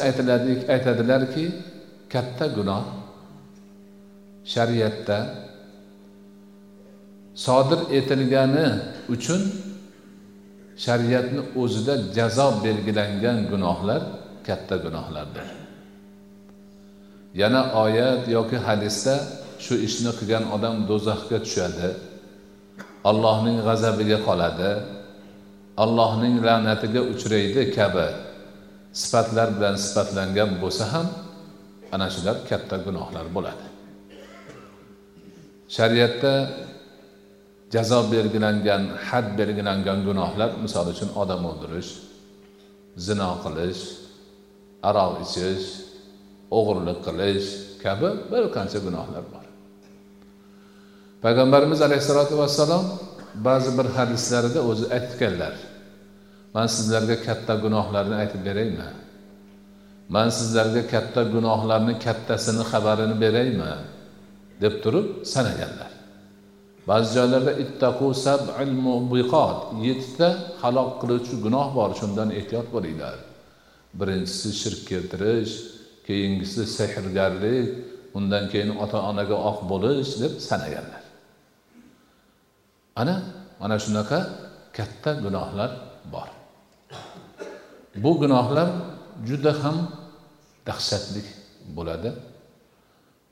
aytadilarki 0.76 1.46
katta 2.14 2.46
gunoh 2.58 2.84
shariatda 4.54 5.20
sodir 7.46 7.82
etilgani 7.98 8.68
uchun 9.16 9.42
shariatni 10.86 11.42
o'zida 11.62 11.94
jazo 12.18 12.48
belgilangan 12.66 13.38
gunohlar 13.52 14.02
katta 14.48 14.76
gunohlardir. 14.86 15.48
Yana 17.42 17.62
oyat 17.84 18.28
yoki 18.38 18.58
hadisda 18.68 19.16
shu 19.66 19.74
ishni 19.88 20.12
qilgan 20.20 20.44
odam 20.56 20.76
do'zaxga 20.90 21.38
tushadi 21.46 21.90
allohning 23.10 23.58
g'azabiga 23.68 24.18
qoladi 24.28 24.72
allohning 25.84 26.36
la'natiga 26.48 27.02
uchraydi 27.14 27.62
kabi 27.78 28.08
sifatlar 29.02 29.48
bilan 29.56 29.76
sifatlangan 29.86 30.52
bo'lsa 30.62 30.86
ham 30.94 31.08
ana 31.96 32.08
shular 32.16 32.36
katta 32.50 32.76
gunohlar 32.86 33.26
bo'ladi. 33.36 33.65
Shariatda 35.70 36.34
jazo 37.74 38.00
belgilangan 38.14 38.84
had 39.08 39.26
belgilangan 39.40 40.00
gunohlar 40.08 40.50
misol 40.64 40.86
uchun 40.94 41.10
odam 41.22 41.42
o'ldirish 41.52 41.92
zino 43.06 43.30
qilish 43.44 43.82
aroq 44.90 45.14
ichish 45.26 45.66
o'g'irlik 46.58 47.00
qilish 47.08 47.48
kabi 47.84 48.10
bir 48.32 48.44
qancha 48.56 48.80
gunohlar 48.88 49.24
bor. 49.34 49.46
Payg'ambarimiz 51.24 51.80
alayhissalotu 51.88 52.34
vassalom 52.42 52.86
ba'zi 53.48 53.72
bir 53.78 53.88
hadislarida 53.98 54.60
o'zi 54.72 54.86
aytganlar 54.98 55.56
man 56.56 56.68
sizlarga 56.76 57.16
katta 57.28 57.54
gunohlarni 57.64 58.16
aytib 58.22 58.42
beraymi? 58.48 58.90
Man 60.16 60.30
sizlarga 60.38 60.84
katta 60.94 61.22
gunohlarni 61.36 61.94
kattasini 62.06 62.64
xabarini 62.72 63.16
beraymi? 63.24 63.72
Deb 64.62 64.74
turib 64.84 65.08
sanaganlar. 65.34 65.92
Ba'zi 66.88 67.10
joylarda 67.18 67.54
ittaqu 67.64 68.08
sab'il 68.26 68.74
mubiqot 68.86 69.60
yettita 69.88 70.30
halok 70.62 70.92
qiluvchi 71.02 71.36
gunoh 71.46 71.68
bor 71.78 71.90
shundan 72.00 72.30
ehtiyot 72.40 72.68
bo'linglar. 72.76 73.16
Birinchisi 74.00 74.50
shirk 74.62 74.82
keltirish 74.90 75.54
keyingisi 76.08 76.62
sehrgarlik 76.78 77.70
undan 78.18 78.44
keyin 78.52 78.72
ota 78.84 79.00
onaga 79.10 79.38
oq 79.50 79.60
bo'lish 79.72 80.12
deb 80.22 80.34
sanaganlar. 80.50 81.04
Ana 83.02 83.16
mana 83.60 83.78
shunaqa 83.86 84.20
katta 84.78 85.12
gunohlar 85.26 85.72
bor. 86.14 86.30
Bu 88.04 88.12
gunohlar 88.22 88.70
juda 89.28 89.52
ham 89.64 89.78
dahshatli 90.68 91.22
bo'ladi. 91.78 92.10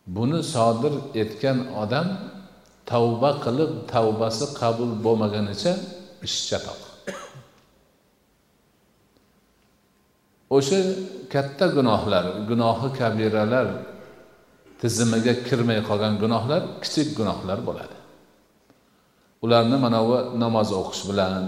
Buni 0.07 0.43
sodir 0.53 0.93
etgan 1.21 1.57
odam 1.83 2.07
tavba 2.91 3.31
qilib 3.45 3.71
tavbasi 3.93 4.45
qabul 4.59 4.91
bo'lmagunicha 5.05 5.73
ish 6.27 6.39
chatoq. 6.49 6.79
O'sha 10.55 10.79
katta 11.33 11.65
gunohlar 11.77 12.25
gunohi 12.49 12.89
kabiralar 12.99 13.67
tizimiga 14.81 15.33
kirmay 15.47 15.79
qolgan 15.89 16.13
gunohlar 16.23 16.61
kichik 16.83 17.09
gunohlar 17.19 17.59
bo'ladi. 17.67 17.97
Ularni 19.43 19.77
mana 19.85 19.99
bu 20.07 20.15
namoz 20.43 20.69
o'qish 20.79 21.03
bilan 21.09 21.43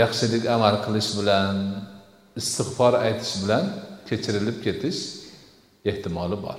yaxshilik 0.00 0.44
amal 0.56 0.76
qilish 0.84 1.10
bilan 1.18 1.54
istig'for 2.40 2.92
aytish 3.06 3.34
bilan 3.42 3.64
kechirilib 4.08 4.58
ketish 4.66 5.00
ehtimoli 5.90 6.38
bor. 6.46 6.58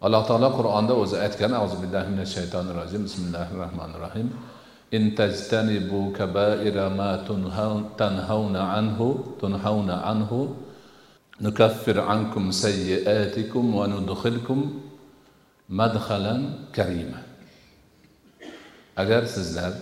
Alloh 0.00 0.24
taolo 0.28 0.48
qur'onda 0.58 0.94
o'zi 1.02 1.16
aytgan 1.26 1.52
azu 1.64 1.76
billahi 1.82 2.08
minash 2.12 2.32
shaytonir 2.36 2.76
rojim 2.80 3.02
bismillahi 3.06 3.52
rohmanir 3.62 4.00
rohim 4.06 4.28
in 4.96 5.02
tajtanibu 5.20 6.00
kabaira 6.18 6.88
ma 7.00 7.10
tanhauna 8.00 8.62
anhu 8.80 9.08
tunhauna 9.40 9.96
anhu 10.12 10.56
nukaffir 11.44 11.96
ankum 12.14 12.44
sayyiatikum 12.62 13.64
va 13.78 13.84
nudkhilkum 13.92 14.58
madhalan 15.68 16.40
karima. 16.76 17.20
Agar 18.96 19.22
sizlar 19.34 19.72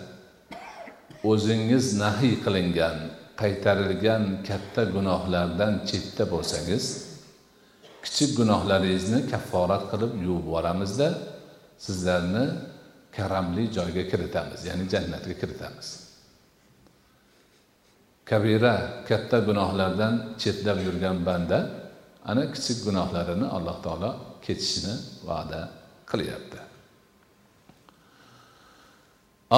o'zingiz 1.30 1.87
nahiy 2.02 2.34
qilingan 2.44 2.96
qaytarilgan 3.40 4.22
katta 4.48 4.82
gunohlardan 4.94 5.72
chetda 5.88 6.25
bo'lsangiz 6.32 7.07
kichik 8.04 8.30
gunohlaringizni 8.38 9.18
kafforat 9.32 9.84
qilib 9.90 10.12
yuvib 10.26 10.46
yuboramizda 10.46 11.08
sizlarni 11.84 12.44
karamli 13.16 13.64
joyga 13.76 14.04
kiritamiz 14.10 14.60
ya'ni 14.68 14.84
jannatga 14.92 15.34
kiritamiz. 15.40 15.88
Kabira 18.28 18.74
katta 19.08 19.38
gunohlardan 19.48 20.14
chetlab 20.42 20.78
yurgan 20.86 21.18
banda 21.28 21.58
ana 22.30 22.42
kichik 22.54 22.78
gunohlarini 22.86 23.46
alloh 23.56 23.76
taolo 23.86 24.10
kechishini 24.44 24.94
va'da 25.28 25.60
qilyapti. 26.10 26.60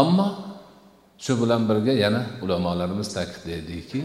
Ammo 0.00 0.28
shu 1.24 1.32
bilan 1.42 1.62
birga 1.68 1.92
yana 2.04 2.22
ulamolarimiz 2.44 3.08
ta'kidlaydiki 3.16 4.00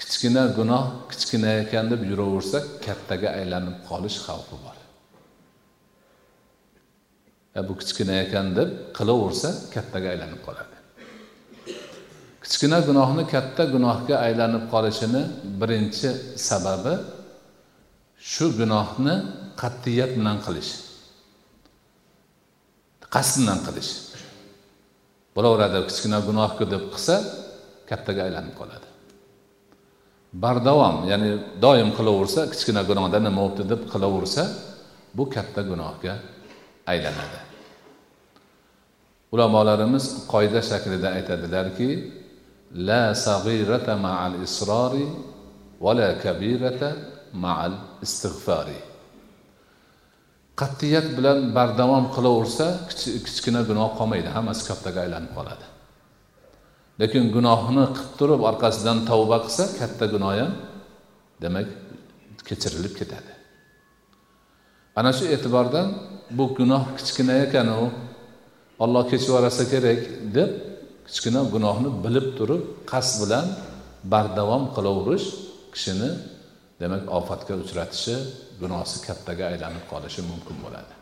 kichkina 0.00 0.42
gunoh 0.58 0.84
kichkina 1.10 1.50
ekan 1.62 1.84
deb 1.92 2.00
yuraversa 2.10 2.58
kattaga 2.86 3.28
aylanib 3.38 3.76
qolish 3.88 4.18
xavfi 4.26 4.56
bor. 4.64 4.76
E 7.58 7.60
bu 7.66 7.72
kichkina 7.80 8.14
ekan 8.24 8.46
deb 8.58 8.68
qilaversa 8.96 9.48
kattaga 9.74 10.08
aylanib 10.14 10.40
qoladi. 10.46 10.76
Kichkina 12.44 12.78
gunohni 12.88 13.24
katta 13.34 13.62
gunohga 13.74 14.16
aylanib 14.26 14.64
qolishini 14.72 15.22
birinchi 15.60 16.08
sababi 16.48 16.94
shu 18.32 18.46
gunohni 18.60 19.14
qat'iyat 19.62 20.10
bilan 20.18 20.38
qilish 20.46 20.72
qasddan 23.14 23.58
qilish. 23.66 23.92
Bo'laveradi 25.36 25.78
kichkina 25.90 26.18
gunohku 26.28 26.64
deb 26.72 26.82
qilsa 26.92 27.16
kattaga 27.90 28.20
aylanib 28.28 28.54
qoladi. 28.60 28.86
Bardavom 30.32 31.08
ya'ni 31.10 31.30
doim 31.62 31.90
qilaversa 31.98 32.40
kichkina 32.52 32.82
gunohda 32.90 33.18
nima 33.26 33.40
bo'libdi 33.42 33.64
deb 33.72 33.82
qilaversa 33.92 34.42
bu 35.16 35.24
katta 35.34 35.62
gunohga 35.70 36.14
aylanadi. 36.92 37.40
Ulamolarimiz 39.34 40.04
qoida 40.32 40.60
shaklida 40.70 41.08
aytadilarki 41.18 41.88
la 42.88 43.14
sag'irata 43.26 43.94
ma'al 44.06 44.34
isrori 44.46 45.06
va 45.84 45.92
la 45.98 46.08
kabirata 46.24 46.90
ma'al 47.44 47.74
istig'fori 48.06 48.80
qat'iyat 50.60 51.06
bilan 51.16 51.38
bardavom 51.56 52.04
qilaversa 52.16 52.66
kichkina 53.26 53.60
gunoh 53.70 53.90
qolmaydi 53.98 54.30
hammasi 54.36 54.62
kattaga 54.70 54.98
aylanib 55.04 55.32
qoladi. 55.38 55.69
Lekin 57.00 57.24
gunohni 57.36 57.84
qilib 57.96 58.12
turib 58.18 58.40
orqasidan 58.50 58.98
tavba 59.10 59.36
qilsa 59.44 59.64
katta 59.78 60.04
gunoh 60.14 60.32
ham 60.40 60.52
demak 61.42 61.68
kechirilib 62.48 62.94
ketadi. 63.00 63.32
Ana 64.98 65.10
shu 65.16 65.24
e'tibordan 65.34 65.88
bu 66.38 66.44
gunoh 66.58 66.82
kichkina 66.98 67.34
ekanu 67.46 67.78
olloh 68.84 69.02
kechib 69.10 69.28
yuborsa 69.30 69.64
kerak 69.72 70.00
deb 70.36 70.50
kichkina 71.08 71.40
gunohni 71.54 71.88
bilib 72.04 72.26
turib 72.38 72.62
qasd 72.90 73.14
bilan 73.22 73.46
bardavom 74.12 74.64
qilaverish 74.76 75.26
kishini 75.74 76.10
demak 76.80 77.02
ofatga 77.18 77.54
uchratishi 77.62 78.16
gunohsi 78.62 78.96
kattaga 79.06 79.44
aylanib 79.52 79.84
qolishi 79.92 80.20
mumkin 80.30 80.56
bo'ladi. 80.64 80.92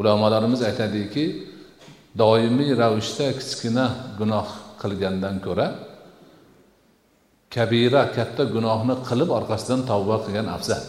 Ulamolarimiz 0.00 0.60
aytadiki 0.68 1.24
doimiy 2.22 2.70
ravishda 2.82 3.26
kichkina 3.40 3.84
gunoh 4.20 4.48
qilgandan 4.82 5.36
ko'ra 5.46 5.66
kabira 7.54 8.02
katta 8.16 8.42
gunohni 8.54 8.94
qilib 9.08 9.30
orqasidan 9.38 9.80
tavba 9.90 10.16
qilgan 10.24 10.48
afzal. 10.56 10.82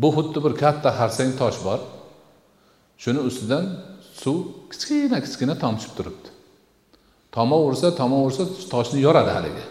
Bu 0.00 0.08
xuddi 0.16 0.38
bir 0.44 0.52
katta 0.62 0.90
xarsang 0.98 1.30
tosh 1.40 1.58
bor. 1.66 1.80
Shuni 3.02 3.20
ustidan 3.28 3.64
suv 4.22 4.36
kichkina 4.70 5.18
kichkina 5.24 5.54
tomchib 5.64 5.92
turibdi. 5.98 6.28
Tomaversa 7.36 7.88
tomaversa 8.00 8.42
toshni 8.72 8.98
yoradi 9.06 9.30
haligi. 9.36 9.64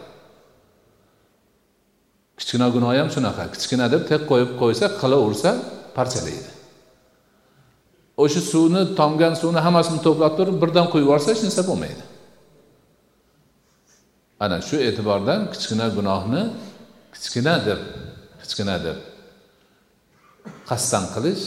Kichkina 2.39 2.67
gunoh 2.75 2.91
ham 2.99 3.09
shunaqa 3.15 3.43
kichkina 3.53 3.85
deb 3.93 4.03
tek 4.09 4.21
qo'yib 4.31 4.51
qo'ysa 4.61 4.85
qilaversa 5.01 5.51
parchalaydi. 5.97 6.49
O'sha 8.23 8.41
suvni 8.51 8.81
tomgan 8.99 9.33
suvni 9.41 9.59
hammasini 9.65 9.99
to'plab 10.07 10.33
turib 10.39 10.55
birdan 10.63 10.87
quyib 10.91 11.05
yuborsa 11.07 11.27
hech 11.33 11.43
narsa 11.45 11.63
bo'lmaydi. 11.69 12.03
Ana 14.43 14.57
shu 14.67 14.75
e'tibordan 14.87 15.41
kichkina 15.53 15.87
gunohni 15.97 16.41
kichkina 17.13 17.53
deb 17.67 17.81
kichkina 18.41 18.75
deb 18.85 18.97
qasddan 20.69 21.05
qilish 21.15 21.45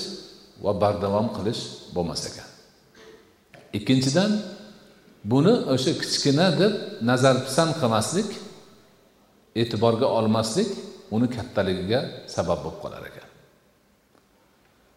va 0.64 0.72
bardavom 0.82 1.26
qilish 1.36 1.62
bo'lmas 1.94 2.22
ekan 2.30 2.48
ikkinchidan 3.78 4.30
buni 5.30 5.54
o'sha 5.74 5.92
kichkina 6.02 6.46
deb 6.60 6.72
nazarpisand 7.10 7.72
qilmaslik 7.80 8.30
e'tiborga 9.60 10.06
olmaslik 10.18 10.70
uni 11.16 11.26
kattaligiga 11.36 12.00
sabab 12.34 12.58
bo'lib 12.64 12.78
qolar 12.84 13.02
ekan. 13.10 13.28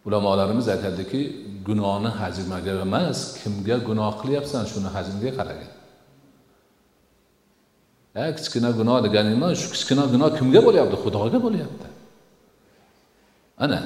Ulamolarimiz 0.07 0.67
aytadiki 0.75 1.21
gunohni 1.67 2.11
hajmiga 2.21 2.73
emas 2.85 3.19
kimga 3.39 3.77
gunoh 3.89 4.11
qilyapsan 4.21 4.63
shuni 4.71 4.89
hajmiga 4.95 5.31
qaragin. 5.39 5.71
Ha 8.19 8.27
kichkina 8.37 8.69
gunoh 8.79 8.97
degan 9.05 9.25
nima? 9.33 9.47
Shu 9.61 9.67
kichkina 9.73 10.03
gunoh 10.13 10.29
kimga 10.37 10.61
bo'lyapti? 10.67 10.95
Xudoga 11.03 11.39
bo'lyapti. 11.45 11.87
Ana 13.63 13.79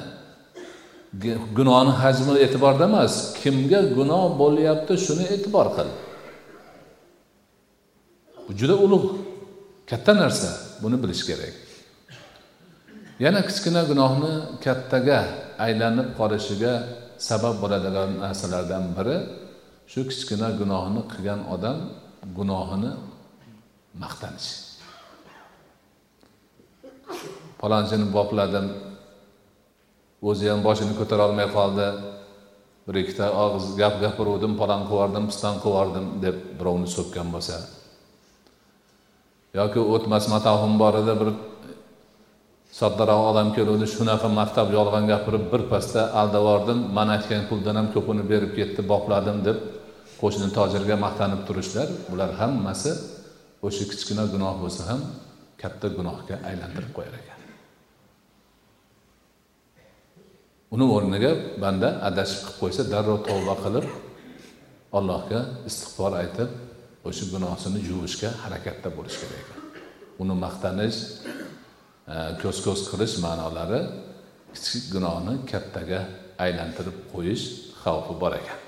gunohni 1.58 1.92
hajmi 2.02 2.32
e'tiborda 2.44 2.84
emas. 2.90 3.14
Kimga 3.40 3.80
gunoh 3.98 4.24
bo'lyapti 4.40 4.94
shuni 5.06 5.24
e'tibor 5.34 5.66
qil. 5.76 5.88
Bu 8.46 8.50
juda 8.60 8.74
ulug' 8.84 9.06
katta 9.90 10.12
narsa. 10.22 10.50
Buni 10.82 10.96
bilish 11.02 11.22
kerak. 11.28 11.54
Yana 13.24 13.40
kichkina 13.48 13.82
gunohni 13.90 14.32
kattaga 14.64 15.20
aylanib 15.66 16.08
qolishiga 16.18 16.72
sabab 17.28 17.54
bo'ladigan 17.62 18.10
narsalardan 18.24 18.84
biri 18.96 19.16
shu 19.92 20.00
kichkina 20.10 20.48
gunohni 20.60 21.00
qilgan 21.12 21.40
odam 21.54 21.78
gunohini 22.38 22.92
maqtanish 24.02 24.74
palonchini 27.64 28.06
bopladim. 28.16 28.66
O'zi 30.28 30.48
ham 30.50 30.60
boshini 30.66 30.94
ko'tara 30.98 31.28
olmay 31.28 31.48
qoldi. 31.56 31.86
Bir 32.86 32.94
ikkita 33.02 33.26
og'iz 33.44 33.66
gap 33.80 33.94
gapiruvdim 34.04 34.52
palon 34.60 34.82
qilibyubordim 34.88 35.24
piston 35.30 35.54
qilibyubordim 35.62 36.06
deb 36.24 36.36
birovni 36.58 36.88
so'kkan 36.96 37.28
bo'lsa. 37.34 37.56
Yoki 39.58 39.80
o'tmas 39.94 40.24
matohim 40.34 40.74
bor 40.82 40.94
edi 41.02 41.14
bir 41.20 41.30
soddaroq 42.80 43.22
odam 43.30 43.48
keluvdi 43.56 43.86
shunaqa 43.94 44.28
maqtab 44.40 44.68
yolg'on 44.76 45.04
gapirib 45.12 45.44
birpasda 45.52 46.02
aldab 46.20 46.68
man 46.98 47.08
aytgan 47.16 47.42
puldan 47.50 47.76
ham 47.80 47.88
ko'pini 47.94 48.24
berib 48.32 48.52
ketdi 48.58 48.80
bopladim 48.92 49.38
deb 49.48 49.58
qo'shni 50.20 50.48
tojirga 50.56 50.96
maqtanib 51.06 51.40
turishlar. 51.48 51.88
Bular 52.10 52.30
hammasi 52.40 52.92
o'sha 53.66 53.84
kichkina 53.90 54.24
gunoh 54.34 54.54
bo'lsa 54.62 54.82
ham 54.90 55.00
katta 55.62 55.88
gunohga 55.98 56.36
aylantirib 56.48 56.92
qo'yar 56.96 57.14
ekan. 57.20 57.40
Uni 60.74 60.86
o'rniga 60.96 61.30
banda 61.62 61.88
adashib 62.08 62.40
qilib 62.44 62.58
qo'ysa 62.62 62.82
darrov 62.92 63.18
tavba 63.28 63.54
qilib 63.64 63.86
allohga 64.98 65.40
istig'for 65.68 66.12
aytib 66.22 66.50
o'sha 67.08 67.24
gunohsini 67.34 67.80
yuvishga 67.90 68.30
harakatda 68.42 68.88
bo'lish 68.96 69.16
kerak 69.20 69.38
ekan. 69.42 69.60
Uni 70.22 70.34
maqtanish 70.44 70.98
e, 72.12 72.16
ko'z 72.42 72.58
ko'z 72.66 72.80
qilish 72.90 73.14
ma'nolari 73.24 73.80
kichik 74.54 74.84
gunohni 74.94 75.34
kattaga 75.50 76.00
aylantirib 76.44 76.96
qo'yish 77.12 77.44
xavfi 77.82 78.14
bor 78.22 78.32
ekan. 78.40 78.63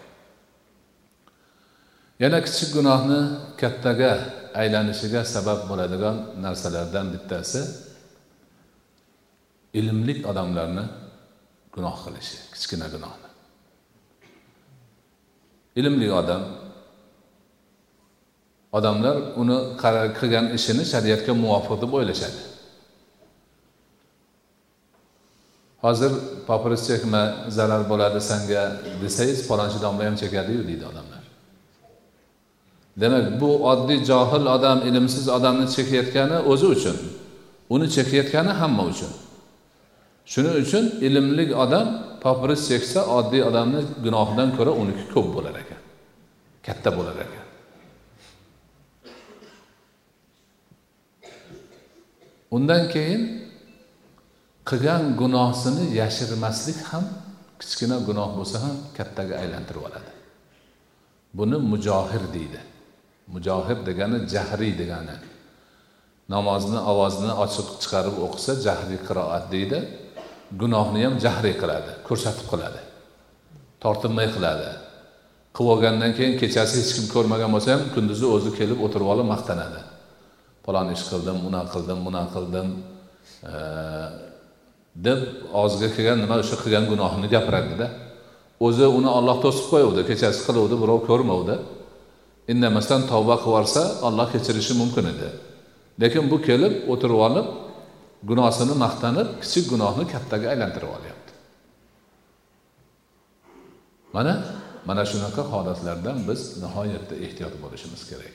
Yana 2.22 2.38
kichik 2.46 2.70
gunohni 2.76 3.20
kattaga 3.60 4.12
aylanishiga 4.60 5.20
sabab 5.34 5.60
bo'ladigan 5.70 6.16
narsalardan 6.44 7.06
bittasi 7.14 7.60
ilmli 9.80 10.14
odamlarni 10.30 10.84
gunoh 11.74 11.96
qilishi 12.04 12.36
kichkina 12.54 12.86
gunohni. 12.94 13.28
Ilmli 15.80 16.08
odam 16.20 16.42
odamlar 18.78 19.16
uni 19.42 19.58
qilgan 20.18 20.46
ishini 20.58 20.84
shariatga 20.92 21.32
muvofiq 21.42 21.76
deb 21.82 21.92
o'ylashadi. 21.98 22.40
Hozir 25.84 26.12
papiros 26.48 26.82
chekma 26.88 27.22
zarar 27.56 27.82
bo'ladi 27.90 28.20
sanga 28.30 28.62
desangiz 29.02 29.40
palonchi 29.48 29.78
domla 29.84 30.02
ham 30.08 30.16
chekadiyu 30.22 30.62
deydi 30.68 30.84
odamlar. 30.92 31.15
Demak 33.00 33.40
bu 33.40 33.50
oddiy 33.70 34.04
johil 34.10 34.46
odam 34.56 34.78
ilmsiz 34.88 35.28
odamni 35.28 35.66
chekayotgani 35.76 36.38
o'zi 36.52 36.66
uchun 36.66 36.96
uni 37.74 37.86
chekayotgani 37.96 38.52
hamma 38.60 38.82
uchun. 38.92 39.12
Shuning 40.32 40.56
uchun 40.64 40.84
ilmli 41.06 41.44
odam 41.64 41.86
papiros 42.24 42.62
cheksa 42.68 43.00
oddiy 43.18 43.42
odamni 43.48 43.80
gunohidan 44.04 44.48
ko'ra 44.56 44.72
uniki 44.82 45.04
ko'p 45.14 45.28
bo'lar 45.36 45.54
ekan 45.62 45.80
katta 46.66 46.90
bo'lar 46.98 47.16
ekan. 47.26 47.44
Undan 52.56 52.82
keyin 52.94 53.22
qilgan 54.68 55.02
gunohsini 55.20 55.84
yashirmaslik 56.00 56.78
ham 56.90 57.04
kichkina 57.60 57.96
gunoh 58.08 58.30
bo'lsa 58.38 58.56
ham 58.64 58.76
kattaga 58.96 59.34
aylantirib 59.42 59.82
oladi. 59.88 60.10
Buni 61.38 61.56
mujohir 61.72 62.24
deydi. 62.36 62.60
Mujohid 63.34 63.80
degani 63.88 64.18
jahriy 64.34 64.72
degani. 64.82 65.16
Namozni 66.34 66.78
ovozini 66.92 67.32
ochiq 67.44 67.68
chiqarib 67.82 68.16
o'qisa 68.26 68.52
jahriy 68.66 69.00
qiroat 69.08 69.44
deydi. 69.54 69.78
Gunohni 70.60 71.00
ham 71.06 71.14
jahriy 71.24 71.54
qiladi 71.62 71.92
ko'rsatib 72.08 72.46
qiladi 72.52 72.80
tortinmay 73.82 74.28
qiladi. 74.36 74.68
Qilib 75.56 75.70
olgandan 75.74 76.12
keyin 76.18 76.34
kechasi 76.42 76.74
hech 76.80 76.92
kim 76.96 77.06
ko'rmagan 77.14 77.50
bo'lsa 77.54 77.68
ham 77.74 77.82
kunduzi 77.94 78.26
o'zi 78.36 78.50
kelib 78.58 78.78
o'tirib 78.86 79.08
olib 79.14 79.28
maqtanadi. 79.34 79.80
Falon 80.64 80.88
ish 80.96 81.04
qildim 81.10 81.36
bunaqa 81.46 81.70
qildim 81.74 81.98
bunaqa 82.06 82.30
qildim 82.36 82.68
e, 83.52 83.54
deb 85.06 85.20
og'ziga 85.60 85.88
kelgan 85.96 86.18
nima 86.24 86.36
o'sha 86.42 86.56
qilgan 86.62 86.84
gunohini 86.92 87.28
gapiradida. 87.34 87.86
O'zi 88.66 88.86
uni 88.98 89.10
olloh 89.18 89.36
to'sib 89.44 89.66
qo'yuvdi 89.72 90.02
kechasi 90.10 90.40
qiluvdi 90.48 90.76
birov 90.82 91.00
ko'rmovdi 91.08 91.56
indamasdan 92.52 93.02
tavba 93.10 93.36
qilib 93.42 93.46
yuborsa 93.46 93.82
olloh 94.06 94.26
kechirishi 94.34 94.74
mumkin 94.82 95.04
edi. 95.12 95.28
Lekin 96.02 96.24
bu 96.30 96.36
kelib 96.48 96.74
o'tirib 96.92 97.20
olib 97.28 97.46
gunohsini 98.30 98.74
maqtanib 98.84 99.28
kichik 99.42 99.64
gunohni 99.72 100.04
kattaga 100.12 100.46
aylantirib 100.52 100.90
olyapti. 100.96 101.32
Mana 104.16 104.34
mana 104.88 105.02
shunaqa 105.10 105.42
holatlardan 105.52 106.18
biz 106.28 106.40
nihoyatda 106.62 107.14
ehtiyot 107.24 107.54
bo'lishimiz 107.62 108.02
kerak. 108.10 108.34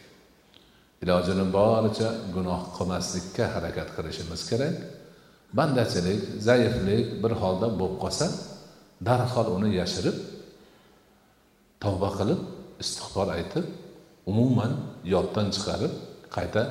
Ilojini 1.03 1.45
boricha 1.57 2.09
gunoh 2.35 2.61
qilmaslikka 2.77 3.45
harakat 3.55 3.89
qilishimiz 3.95 4.41
kerak. 4.49 4.75
Bandachilik 5.57 6.21
zaiflik 6.47 7.07
bir 7.23 7.33
holda 7.41 7.67
bo'lib 7.79 7.97
qolsa 8.03 8.25
darhol 9.07 9.47
uni 9.57 9.69
yashirib 9.81 10.17
tavba 11.83 12.09
qilib 12.17 12.39
istig'for 12.83 13.27
aytib 13.37 13.65
umuman 14.29 14.71
yoddan 15.13 15.47
chiqarib 15.55 15.93
qayta 16.35 16.61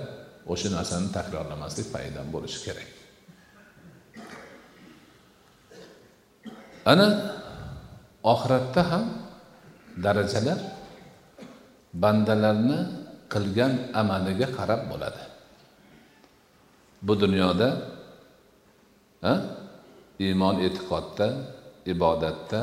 o'sha 0.52 0.68
narsani 0.76 1.08
takrorlamaslik 1.16 1.86
paydan 1.94 2.26
bo'lishi 2.34 2.58
kerak 2.66 2.88
ana 6.92 7.08
oxiratda 8.32 8.82
ham 8.90 9.04
darajalar 10.04 10.58
bandalarni 12.02 12.78
qilgan 13.32 13.72
amaliga 14.00 14.48
qarab 14.58 14.80
bo'ladi 14.90 15.22
bu 17.06 17.12
dunyoda 17.22 17.68
ha? 19.24 19.34
iymon 20.26 20.56
e'tiqodda 20.66 21.26
ibodatda 21.92 22.60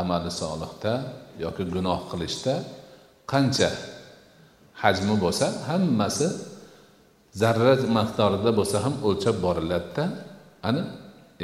amali 0.00 0.30
solihda 0.42 0.92
yoki 1.44 1.64
gunoh 1.74 2.00
qilishda 2.10 2.54
qancha 3.32 3.70
hajmi 4.82 5.14
bo'lsa 5.24 5.46
hammasi 5.68 6.28
zarra 7.40 7.74
miqdorida 7.98 8.50
bo'lsa 8.58 8.76
ham 8.84 8.94
o'lchab 9.08 9.36
boriladida. 9.46 10.04
Ana 10.68 10.82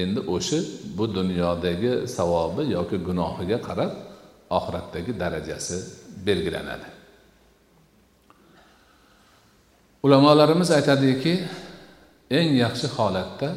endi 0.02 0.20
o'sha 0.34 0.58
bu 0.96 1.04
dunyodagi 1.16 1.92
savobi 2.16 2.62
yoki 2.76 2.96
gunohiga 3.08 3.58
qarab 3.68 3.92
oxiratdagi 4.58 5.12
darajasi 5.22 5.76
belgilanadi. 6.26 6.88
Ulamolarimiz 10.04 10.70
aytadiki 10.78 11.34
eng 12.38 12.48
yaxshi 12.64 12.86
holatda 12.96 13.48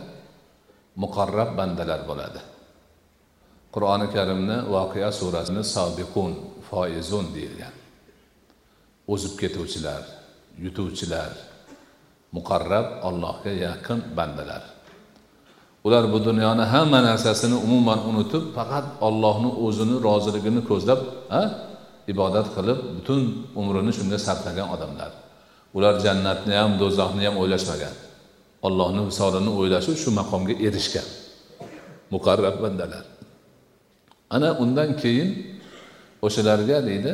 muqarrab 1.04 1.52
bandalar 1.60 2.02
bo'ladi. 2.10 2.42
Qur'oni 3.74 4.08
karimni 4.16 4.58
voqea 4.76 5.10
surasini 5.20 5.64
sobiqun 5.76 6.32
foizun 6.70 7.26
deyilgan. 7.36 7.77
O'zib 9.14 9.34
ketuvchilar 9.42 10.02
yutuvchilar 10.64 11.32
muqarrab 12.36 12.88
allohga 13.08 13.52
yaqin 13.66 14.00
bandalar. 14.18 14.64
Ular 15.86 16.04
bu 16.14 16.20
dunyoni 16.26 16.66
hamma 16.74 17.00
narsasini 17.10 17.56
umuman 17.66 18.00
unutib 18.10 18.44
faqat 18.58 18.86
ollohni 19.08 19.50
o'zini 19.66 19.96
roziligini 20.08 20.62
ko'zlab 20.70 21.00
ha 21.34 21.44
ibodat 22.12 22.48
qilib 22.56 22.80
butun 22.96 23.22
umrini 23.60 23.92
shunga 23.98 24.18
sarflagan 24.26 24.68
odamlar. 24.76 25.12
Ular 25.78 25.94
jannatni 26.06 26.54
ham 26.62 26.72
do'zaxni 26.82 27.24
ham 27.28 27.36
o'ylashmagan. 27.42 27.96
Ollohni 28.68 29.02
visolini 29.10 29.52
o'ylashib 29.60 29.96
shu 30.04 30.10
maqomga 30.20 30.56
erishgan. 30.68 31.08
Muqarrab 32.14 32.56
bandalar. 32.64 33.06
Ana 34.36 34.50
undan 34.64 34.90
keyin 35.02 35.30
o'shalarga 36.26 36.78
deydi 36.90 37.12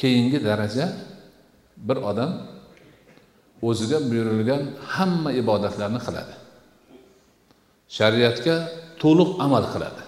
keyingi 0.00 0.38
daraja 0.48 0.86
bir 1.88 1.98
odam 2.10 2.32
o'ziga 3.68 3.98
buyurilgan 4.10 4.62
hamma 4.94 5.30
ibodatlarni 5.42 6.00
qiladi. 6.06 6.34
Shariatga 7.96 8.56
to'liq 9.02 9.30
amal 9.44 9.64
qiladi. 9.74 10.02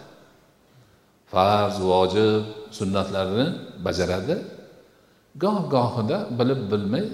Farz 1.33 1.77
vojib 1.91 2.43
sunnatlarni 2.79 3.47
bajaradi. 3.87 4.37
Goh 5.43 5.59
gohida 5.75 6.19
bilib 6.39 6.61
bilmay 6.73 7.05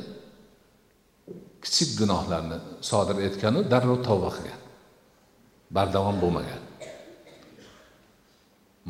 kichik 1.65 1.91
gunohlarni 2.01 2.59
sodir 2.91 3.17
etganu 3.29 3.61
darrov 3.73 3.99
tavba 4.07 4.31
qilgan. 4.37 4.61
Bardavom 5.77 6.17
bo'lmagan. 6.23 6.63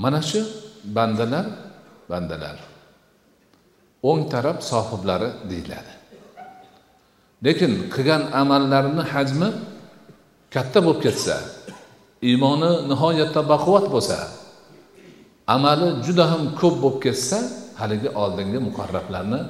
Mana 0.03 0.20
shu 0.31 0.40
bandalar 0.96 1.46
bandalar. 2.11 2.59
O'ng 4.02 4.30
taraf 4.32 4.58
sohiblari 4.70 5.28
deyiladi. 5.50 5.92
Lekin 7.44 7.72
qilgan 7.94 8.22
amallarini 8.40 9.04
hajmi 9.12 9.48
katta 10.54 10.78
bo'lib 10.87 11.00
ketsa 11.06 11.37
iymoni 12.30 12.70
nihoyatda 12.90 13.40
baquvvat 13.52 13.87
bo'lsa 13.94 14.18
amali 15.54 15.88
juda 16.06 16.24
ham 16.30 16.42
ko'p 16.61 16.76
bo'lib 16.82 16.98
ketsa 17.06 17.38
haligi 17.80 18.08
oldingi 18.22 18.58
muqarrablarni 18.68 19.40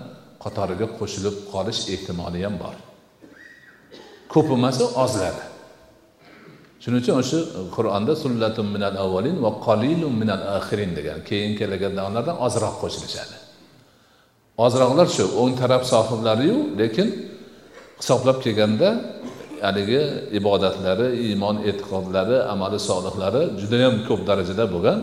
qatoriga 0.44 0.86
qo'shilib 0.98 1.36
qolish 1.52 1.80
ehtimoli 1.94 2.40
ham 2.46 2.54
bor. 2.62 2.76
Ko'p 4.32 4.48
emasi 4.56 4.84
ozlari 5.04 5.44
shuning 6.82 7.00
uchun 7.02 7.14
o'sha 7.22 7.38
qur'onda 7.76 8.12
sullatun 8.22 8.66
minal 8.74 8.96
avvalin 9.04 9.36
va 9.44 9.50
qalilun 9.66 10.14
minal 10.22 10.42
axirin 10.58 10.90
degan 10.98 11.18
keyin 11.28 11.52
kelaganlardan 11.60 12.36
ozroq 12.46 12.74
qo'shilishadi. 12.82 13.47
Ozroqlar 14.64 15.06
shu 15.16 15.24
o'ng 15.40 15.52
taraf 15.60 15.82
sohiblariyu 15.92 16.56
lekin 16.80 17.08
hisoblab 18.00 18.38
kelganda 18.44 18.88
haligi 19.66 20.02
ibodatlari 20.38 21.08
iymon 21.26 21.56
e'tiqodlari 21.68 22.36
amali 22.52 22.78
solihlari 22.88 23.42
judayam 23.60 23.94
ko'p 24.08 24.20
darajada 24.30 24.64
bo'lgan 24.74 24.98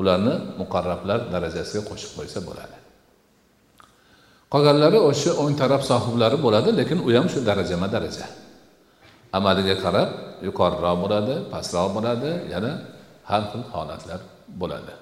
ularni 0.00 0.34
muqarrablar 0.60 1.18
darajasiga 1.34 1.82
qo'shib 1.90 2.10
qo'ysa 2.18 2.38
bo'ladi. 2.48 2.76
Qolganlari 4.52 4.98
o'sha 5.10 5.30
o'ng 5.42 5.54
taraf 5.62 5.82
sohiblari 5.90 6.36
bo'ladi 6.46 6.70
lekin 6.80 6.98
u 7.08 7.10
ham 7.16 7.26
shu 7.32 7.38
darajama 7.48 7.86
daraja. 7.94 8.26
Amaliga 9.38 9.76
qarab 9.84 10.08
yuqoriroq 10.46 10.96
bo'ladi 11.04 11.34
pastroq 11.52 11.88
bo'ladi 11.96 12.30
yana 12.52 12.72
har 13.30 13.42
xil 13.50 13.62
holatlar 13.74 14.20
bo'ladi. 14.60 14.92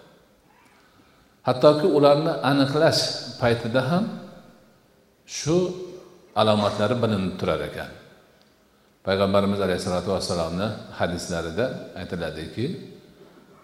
Hattoki 1.48 1.86
ularni 1.96 2.32
aniqlash 2.50 3.02
paytida 3.40 3.80
ham 3.90 4.04
shu 5.38 5.56
alomatlari 6.40 6.96
bilinib 7.02 7.34
turar 7.40 7.60
ekan. 7.70 7.90
Payg'ambarimiz 9.06 9.60
alayhissalotu 9.66 10.10
vassalomni 10.16 10.68
hadislarida 10.98 11.66
aytiladiki 12.00 12.66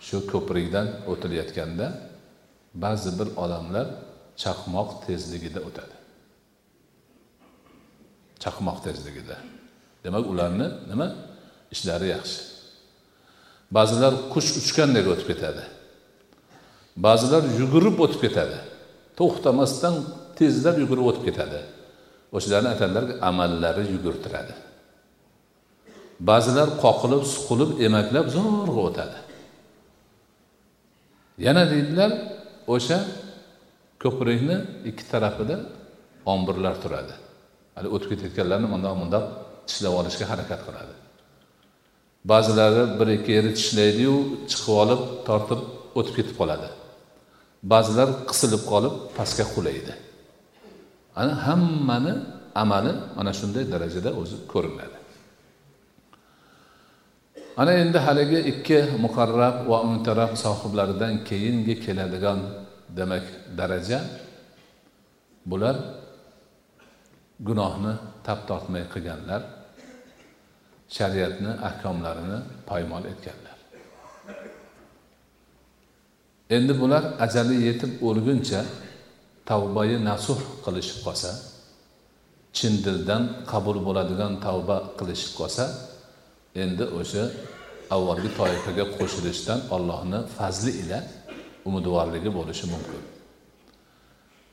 shu 0.07 0.17
ko'prikdan 0.33 0.87
o'tilayotganda 1.11 1.87
ba'zi 2.85 3.11
bir 3.19 3.29
odamlar 3.45 3.87
chaqmoq 4.43 4.91
tezligida 5.07 5.61
o'tadi. 5.69 5.97
Chaqmoq 8.43 8.79
tezligida. 8.87 9.37
Demak 10.05 10.25
ularni 10.33 10.67
nima? 10.91 11.09
Ishlari 11.75 12.09
yaxshi. 12.15 12.39
Ba'zilar 13.77 14.12
qush 14.33 14.51
uchgandek 14.61 15.07
o'tib 15.12 15.27
ketadi. 15.33 15.62
Ba'zilar 17.05 17.43
yugurib 17.61 17.97
o'tib 18.05 18.21
ketadi. 18.25 18.59
To'xtamasdan 19.19 19.95
tezlab 20.39 20.77
yugurib 20.83 21.07
o'tib 21.11 21.25
ketadi. 21.29 21.61
O'shalarni 22.37 22.69
aytadilarki 22.75 23.15
amallari 23.31 23.85
yugurtiradi. 23.95 24.55
Ba'zilar 26.31 26.69
qoqilib 26.85 27.23
suqilib 27.35 27.71
emaklab 27.87 28.27
zo'rg'a 28.37 28.83
o'tadi. 28.89 29.19
Yana 31.47 31.63
deydilar 31.73 32.11
o'sha 32.75 32.99
ko'prikni 34.03 34.57
ikki 34.91 35.05
tarafida 35.13 35.57
ombirlar 36.33 36.75
turadi. 36.83 37.15
Hali 37.77 37.89
o'tib 37.95 38.09
ketayotganlarni 38.13 38.69
mundoq 38.75 38.95
mundoq 39.03 39.25
tishlab 39.69 39.95
olishga 40.01 40.25
harakat 40.33 40.61
qiladi. 40.67 40.95
Ba'zilari 42.31 42.83
bir 42.99 43.09
ikki 43.17 43.31
yeri 43.37 43.51
tishlaydiyu 43.59 44.15
chiqib 44.51 44.75
olib 44.83 45.01
tortib 45.29 45.61
o'tib 45.99 46.15
ketib 46.19 46.37
qoladi. 46.41 46.69
Ba'zilar 47.62 48.09
qisilib 48.31 48.62
qolib 48.71 48.95
pastga 49.16 49.45
qulaydi. 49.55 49.92
Ana 51.16 51.35
hammani 51.47 52.12
amali 52.62 52.92
mana 53.16 53.33
shunday 53.38 53.64
darajada 53.73 54.11
o'zi 54.21 54.37
ko'rinadi. 54.53 54.97
Ana 57.61 57.73
endi 57.83 57.99
haligi 58.07 58.38
ikki 58.53 58.79
muqarrab 59.05 59.57
va 59.71 59.79
umtarab 59.88 60.33
sohiblaridan 60.45 61.25
keyingi 61.29 61.75
keladigan 61.85 62.40
demak 62.99 63.25
daraja 63.59 63.99
bular 65.51 65.77
gunohni 67.49 67.92
tap 68.27 68.40
tortmay 68.49 68.85
qilganlar 68.92 69.42
shariatni 70.97 71.53
ahkomlarini 71.69 72.38
poymol 72.69 73.05
etganlar. 73.12 73.46
Endi 76.51 76.73
bular 76.81 77.05
ajali 77.25 77.57
yetib 77.67 77.93
o'lguncha 78.09 78.61
tavbai 79.51 79.91
nasuh 80.09 80.41
qilishib 80.65 80.99
qolsa 81.07 81.31
chin 82.57 82.75
dildan 82.85 83.23
qabul 83.51 83.79
bo'ladigan 83.87 84.33
tavba 84.47 84.77
qilishib 84.99 85.33
qolsa 85.41 85.65
endi 86.63 86.85
o'sha 86.99 87.25
avvalgi 87.97 88.31
toifaga 88.39 88.85
qo'shilishdan 88.97 89.61
ollohni 89.77 90.21
fazli 90.37 90.73
ila 90.83 90.99
umidvorligi 91.69 92.31
bo'lishi 92.39 92.67
mumkin. 92.73 93.03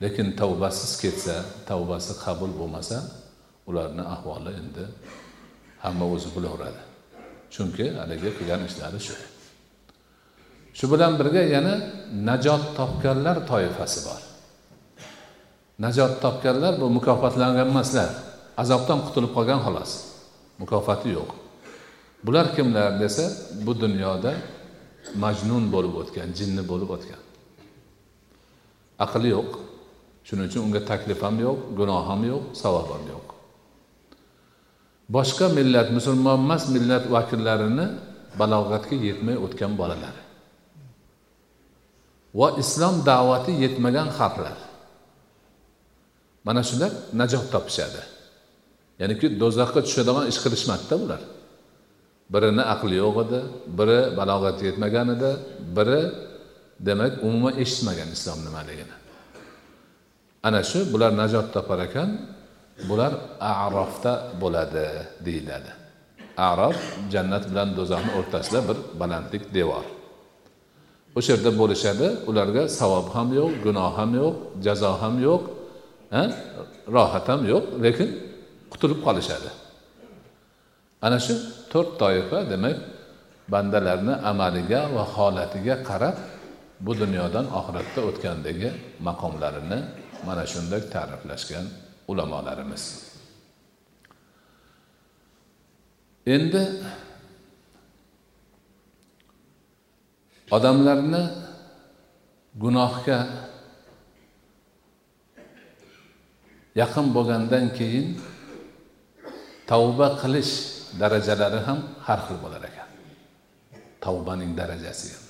Lekin 0.03 0.27
tavbasiz 0.41 0.91
ketsa 1.03 1.35
tavbasi 1.69 2.13
qabul 2.25 2.51
bo'lmasa 2.59 2.97
ularni 3.69 4.03
ahvoli 4.15 4.51
endi 4.61 4.83
hamma 5.83 6.05
o'zi 6.13 6.29
bilaveradi 6.35 6.81
chunki 7.53 7.85
haligi 7.99 8.29
qilgan 8.37 8.61
ishlari 8.69 8.99
shu. 9.07 9.15
Shu 10.77 10.85
bilan 10.91 11.13
birga 11.19 11.41
yana 11.55 11.73
najot 12.27 12.63
topganlar 12.77 13.37
toifasi 13.49 13.99
bor. 14.07 14.21
Najot 15.83 16.13
topganlar 16.23 16.73
bu 16.81 16.87
mukofotlangan 16.97 17.67
emaslar. 17.67 18.09
Azobdan 18.61 18.99
qutulib 19.05 19.31
qolgan 19.37 19.59
xolos. 19.65 19.91
Mukofoti 20.61 21.09
yo'q. 21.17 21.29
Bular 22.25 22.47
kimlar 22.55 22.99
desa 23.01 23.25
bu 23.65 23.71
dunyoda 23.83 24.31
majnun 25.23 25.63
bo'lib 25.73 25.93
o'tgan 26.01 26.29
jinni 26.37 26.63
bo'lib 26.71 26.89
o'tgan. 26.95 27.21
Aqli 29.05 29.29
yo'q. 29.35 29.51
Shuning 30.27 30.47
uchun 30.49 30.61
unga 30.67 30.81
taklif 30.91 31.19
ham 31.25 31.35
yo'q 31.45 31.59
gunoh 31.79 32.01
ham 32.09 32.21
yo'q 32.31 32.43
savob 32.61 32.87
ham 32.95 33.03
yo'q. 33.13 33.27
Boshqa 35.15 35.45
millat 35.57 35.87
musulmon 35.97 36.37
emas 36.45 36.63
millat 36.75 37.03
vakillarini 37.15 37.85
balog'atga 38.39 38.95
yetmay 39.07 39.35
o'tgan 39.45 39.73
bolalar. 39.81 40.22
Va 42.39 42.47
islom 42.63 42.95
da'vati 43.09 43.51
yetmagan 43.63 44.09
xalqlar. 44.17 44.57
Mana 46.45 46.61
shular 46.69 46.91
najot 47.19 47.45
topishadi. 47.53 48.01
Ya'niki 49.01 49.27
do'zaxga 49.41 49.81
tushadigan 49.85 50.25
ish 50.31 50.39
qilishmadida 50.43 50.95
bular 51.03 51.21
birini 52.33 52.63
aqli 52.73 52.95
yo'q 53.03 53.17
edi 53.25 53.39
biri 53.77 53.99
balog'at 54.19 54.57
yetmagan 54.67 55.07
edi 55.15 55.31
biri 55.77 56.01
demak 56.87 57.13
umuman 57.27 57.53
eshitmagan 57.63 58.09
islom 58.15 58.39
nimaligini. 58.47 58.95
Ana 60.47 60.61
shu 60.69 60.79
bular 60.93 61.11
najot 61.21 61.47
topar 61.55 61.79
ekan 61.87 62.09
bular 62.89 63.13
arofda 63.39 64.13
bo'ladi 64.41 64.87
deyiladi. 65.25 65.71
Arof 66.49 66.77
jannat 67.13 67.43
bilan 67.51 67.69
do'zaxni 67.77 68.11
o'rtasida 68.19 68.59
bir 68.67 68.77
balandlik 69.01 69.43
devor. 69.57 69.85
O'sha 71.17 71.29
yerda 71.33 71.51
bo'lishadi. 71.61 72.07
Ularga 72.29 72.63
savob 72.79 73.07
ham 73.15 73.27
yo'q 73.39 73.51
gunoh 73.65 73.91
ham 73.99 74.11
yo'q 74.21 74.35
jazo 74.65 74.91
ham 75.01 75.15
yo'q 75.27 75.43
rohat 76.95 77.25
ham 77.31 77.41
yo'q 77.51 77.65
lekin 77.85 78.09
qutulib 78.71 78.99
qolishadi. 79.05 79.49
Ana 81.05 81.17
shu 81.25 81.33
to'rt 81.71 81.91
toifa 82.01 82.39
demak 82.51 82.77
bandalarni 83.53 84.15
amaliga 84.31 84.81
va 84.95 85.03
holatiga 85.15 85.75
qarab 85.89 86.15
bu 86.85 86.91
dunyodan 87.01 87.45
oxiratda 87.59 87.99
o'tgandagi 88.09 88.69
maqomlarini 89.07 89.79
mana 90.27 90.43
shunday 90.53 90.81
ta'riflashgan 90.93 91.65
ulamolarimiz. 92.11 92.83
Endi 96.35 96.61
odamlarni 100.55 101.23
gunohga 102.63 103.19
yaqin 106.81 107.05
bo'lgandan 107.15 107.65
keyin 107.77 108.07
tavba 109.71 110.07
qilish 110.21 110.53
darajalari 111.01 111.59
ham 111.67 111.79
har 112.05 112.19
xil 112.25 112.37
bo'lar 112.43 112.61
ekan. 112.69 112.89
Tavbaning 114.05 114.51
darajasi 114.59 115.07
ham. 115.13 115.23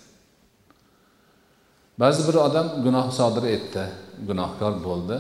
Ba'zi 2.01 2.21
bir 2.27 2.35
odam 2.47 2.67
gunoh 2.85 3.07
sodir 3.19 3.45
etdi 3.55 3.83
gunohkor 4.29 4.73
bo'ldi. 4.87 5.17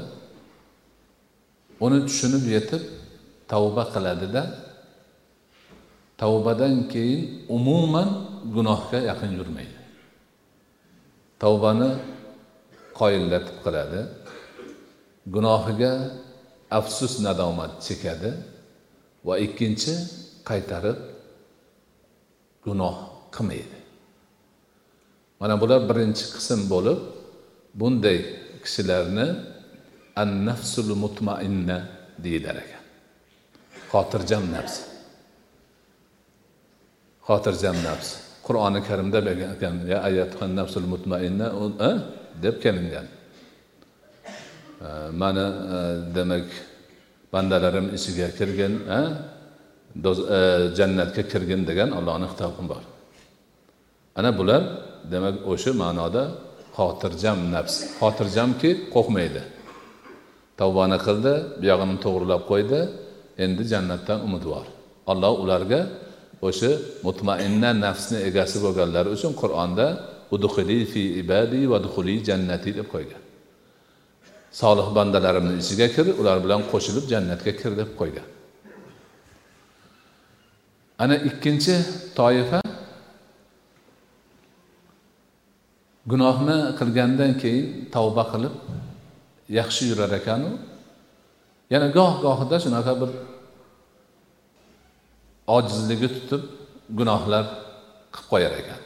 Uni 1.85 1.99
tushunib 2.07 2.45
yetib 2.55 2.83
tavba 3.51 3.83
qiladida 3.93 4.43
tavbadan 6.21 6.75
keyin 6.93 7.21
umuman 7.57 8.09
gunohga 8.55 8.99
yaqin 9.09 9.31
yurmaydi. 9.39 9.82
Tavbani 11.43 11.91
qoyillatib 12.99 13.57
qiladi. 13.65 14.01
Gunohiga 15.35 15.93
afsus 16.79 17.13
nadomat 17.25 17.73
chekadi 17.85 18.31
va 19.27 19.35
ikkinchi 19.45 19.93
qaytarib 20.49 20.99
gunoh 22.65 22.95
qilmaydi. 23.35 23.77
Mana 25.39 25.55
bular 25.61 25.81
birinchi 25.89 26.25
qism 26.35 26.61
bo'lib 26.73 26.99
bunday 27.79 28.19
kishilarni 28.63 29.27
an 30.21 30.29
nafsul 30.47 30.89
mutmainna 31.03 31.77
deyilar 32.23 32.55
ekan. 32.63 32.83
Xotirjam 33.91 34.45
nafs. 34.55 34.75
Xotirjam 37.27 37.77
nafs. 37.87 38.22
Qur'oni 38.45 38.79
karimda 38.87 39.19
ekan 39.55 39.75
ya 39.91 39.97
ayatuhan 40.09 40.51
nafsul 40.59 40.85
mutmainna 40.93 41.47
deb 42.43 42.55
kelingan. 42.63 43.07
E, 44.87 44.89
Mani 45.21 45.45
e, 45.75 45.79
demak 46.15 46.47
bandalarim 47.33 47.87
ichiga 47.97 48.27
kirgin 48.37 48.73
e, 48.97 48.99
jannatga 50.77 51.23
kirgin 51.31 51.61
degan 51.69 51.89
allohni 51.97 52.27
xitobi 52.31 52.63
bor. 52.71 52.83
Ana 54.19 54.31
bular 54.39 54.61
demak 55.11 55.35
o'sha 55.51 55.71
ma'noda 55.83 56.23
xotirjam 56.77 57.39
nafs. 57.55 57.75
Xotirjamki 57.99 58.69
qo'rqmaydi. 58.93 59.41
Tavbani 60.59 60.97
qildi 61.05 61.33
buyog'ini 61.61 61.95
to'g'irlab 62.05 62.41
qo'ydi 62.51 62.79
endi 63.45 63.63
jannatdan 63.71 64.19
umidvor. 64.27 64.65
Alloh 65.11 65.33
ularga 65.43 65.79
o'sha 66.47 66.71
mutmainna 67.07 67.69
nafsni 67.85 68.17
egasi 68.29 68.57
bo'lganlari 68.65 69.09
uchun 69.15 69.31
qur'onda 69.41 69.87
udxuli 70.35 70.79
fi 70.91 71.01
ibadi 71.21 71.59
va 71.71 71.77
duxuli 71.85 72.15
jannati 72.27 72.69
deb 72.77 72.87
qo'ygan. 72.93 73.21
Solih 74.61 74.87
bandalarimni 74.97 75.55
ichiga 75.61 75.87
kir 75.95 76.05
ular 76.21 76.37
bilan 76.45 76.61
qo'shilib 76.71 77.05
jannatga 77.13 77.51
kir 77.61 77.71
deb 77.81 77.89
qo'ygan. 77.99 78.27
Ana 81.03 81.15
ikkinchi 81.29 81.75
toifa 82.19 82.61
gunohni 86.11 86.57
qilgandan 86.79 87.31
keyin 87.41 87.65
tavba 87.95 88.23
qilib 88.33 88.55
yaxshi 89.59 89.83
yurar 89.91 90.11
ekanu 90.19 90.51
yana 91.73 91.87
goh 91.97 92.13
gohida 92.25 92.57
shunaqa 92.63 92.93
bir 93.01 93.09
ojizligi 95.47 96.07
tutib 96.15 96.41
gunohlar 96.97 97.45
qilib 98.15 98.29
qo'yar 98.31 98.53
ekan. 98.61 98.79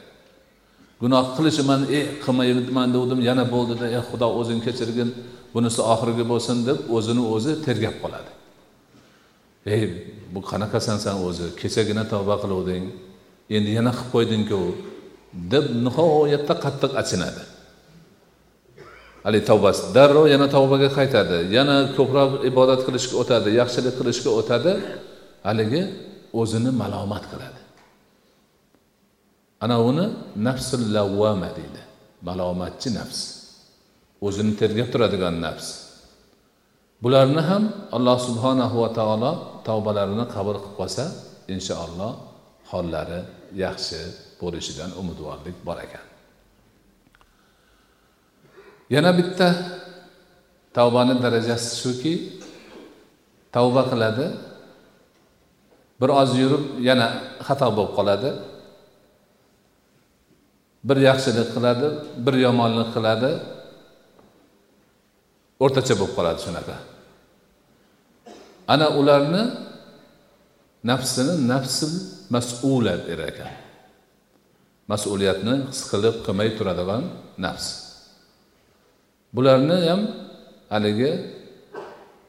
Gunoh 1.02 1.24
qilishiman 1.36 1.80
e 1.98 2.00
qilmayman 2.24 2.88
degandim 2.94 3.20
yana 3.28 3.44
bo'ldida 3.54 3.86
ey 3.94 4.00
xudo 4.10 4.28
o'zing 4.40 4.60
kechirgin 4.66 5.10
bunisi 5.54 5.80
oxirgi 5.92 6.24
bo'lsin 6.32 6.56
deb 6.68 6.78
o'zini 6.96 7.22
o'zi 7.34 7.52
tergab 7.66 7.96
qoladi. 8.02 8.30
Ey 9.74 9.82
bu 10.34 10.40
qanaqasan 10.50 10.96
san 11.04 11.16
o'zi? 11.28 11.46
Kechagina 11.60 12.04
tavba 12.12 12.34
qiluvding 12.42 12.84
endi 13.56 13.70
yana 13.78 13.92
qilib 13.96 14.10
qo'ydingku 14.14 14.60
deb 15.52 15.64
nihoyatda 15.86 16.54
qattiq 16.64 16.92
achinadi. 17.02 17.42
Haligi 19.24 19.44
tavbasi 19.50 19.82
darrov 19.96 20.26
yana 20.34 20.46
tavbaga 20.56 20.88
qaytadi 20.98 21.38
yana 21.56 21.76
ko'proq 21.96 22.30
ibodat 22.50 22.80
qilishga 22.86 23.14
o'tadi 23.22 23.48
yaxshilik 23.60 23.94
qilishga 24.00 24.30
o'tadi. 24.40 24.72
Haligi 25.48 25.82
o'zini 26.32 26.70
malomat 26.82 27.24
qiladi. 27.32 27.60
Ana 29.64 29.76
uni 29.90 30.06
nafsul 30.46 30.82
lavvama 30.96 31.50
deydi. 31.58 31.82
Malomatchi 32.28 32.88
nafs. 32.98 33.20
O'zini 34.26 34.52
tergab 34.60 34.88
turadigan 34.92 35.36
nafs. 35.46 35.68
Bularni 37.02 37.42
ham 37.50 37.64
alloh 37.96 38.18
subhanahu 38.28 38.76
va 38.82 38.90
taolo 38.98 39.32
tavbalarini 39.68 40.24
qabul 40.34 40.56
qilib 40.62 40.74
qolsa 40.80 41.04
inshaalloh 41.54 42.12
hollari 42.70 43.20
yaxshi 43.64 44.00
bo'lishidan 44.40 44.90
umidvorlik 45.00 45.56
bor 45.66 45.78
ekan. 45.86 46.04
Yana 48.94 49.10
bitta 49.18 49.48
tavbani 50.76 51.14
darajasi 51.24 51.68
shuki 51.82 52.14
tavba 53.54 53.82
qiladi 53.90 54.26
bir 56.00 56.10
oz 56.20 56.30
yurib 56.40 56.64
yana 56.88 57.08
xato 57.46 57.68
bo'lib 57.76 57.92
qoladi. 57.98 58.30
Bir 60.88 60.98
yaxshilik 61.08 61.48
qiladi 61.54 61.86
bir 62.24 62.34
yomonlik 62.46 62.88
qiladi. 62.96 63.30
O'rtacha 65.64 65.94
bo'lib 66.00 66.14
qoladi 66.18 66.40
shunaqa. 66.46 66.76
Ana 68.72 68.86
ularni 69.00 69.42
nafsini 70.90 71.34
nafsil 71.52 71.92
mas'ula 72.34 72.94
der 73.08 73.20
ekan. 73.30 73.52
Mas'uliyatni 74.92 75.54
his 75.70 75.80
qilib 75.90 76.16
qilmay 76.26 76.48
turadigan 76.58 77.02
nafs. 77.44 77.66
Bularni 79.34 79.78
ham 79.88 80.00
haligi 80.72 81.12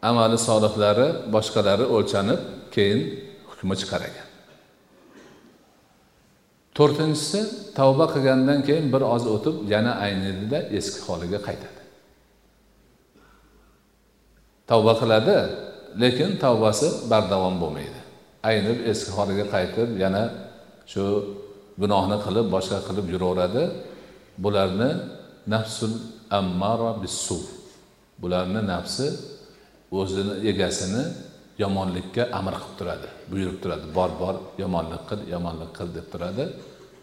amali 0.10 0.38
solihlari 0.48 1.08
boshqalari 1.36 1.86
o'lchanib 1.96 2.42
keyin 2.76 3.29
hukmi 3.60 3.76
chiqaragan? 3.82 4.28
To'rtinchisi 6.78 7.40
tavba 7.80 8.06
qilgandan 8.14 8.60
keyin 8.68 8.88
bir 8.94 9.04
oz 9.16 9.24
o'tib 9.36 9.56
yana 9.74 9.92
aynidida 10.06 10.60
eski 10.78 11.00
holiga 11.08 11.40
qaytadi. 11.48 11.80
Tavba 14.70 14.94
qiladi 15.02 15.36
lekin 16.02 16.30
tavbasi 16.44 16.88
bardavom 17.12 17.56
bo'lmaydi. 17.64 18.00
Aynib 18.50 18.78
eski 18.92 19.12
holiga 19.18 19.46
qaytib 19.56 19.90
yana 20.04 20.24
shu 20.92 21.04
gunohni 21.82 22.18
qilib 22.26 22.46
boshqa 22.56 22.80
qilib 22.88 23.08
yuraveradi. 23.14 23.64
Bularni 24.44 24.92
nafsul 25.54 25.94
ammara 26.40 26.92
bisu 27.04 27.40
bularni 28.22 28.62
nafsi 28.74 29.08
o'zini 30.00 30.34
egasini 30.50 31.04
yomonlikka 31.62 32.24
amr 32.40 32.56
qilib 32.62 32.76
turadi. 32.80 33.10
Buyurib 33.32 33.58
turadi 33.64 33.88
bor 33.98 34.12
bor 34.22 34.36
yomonlik 34.62 35.04
qil 35.10 35.20
yomonlik 35.34 35.72
qil 35.78 35.90
deb 35.98 36.08
turadi. 36.14 36.46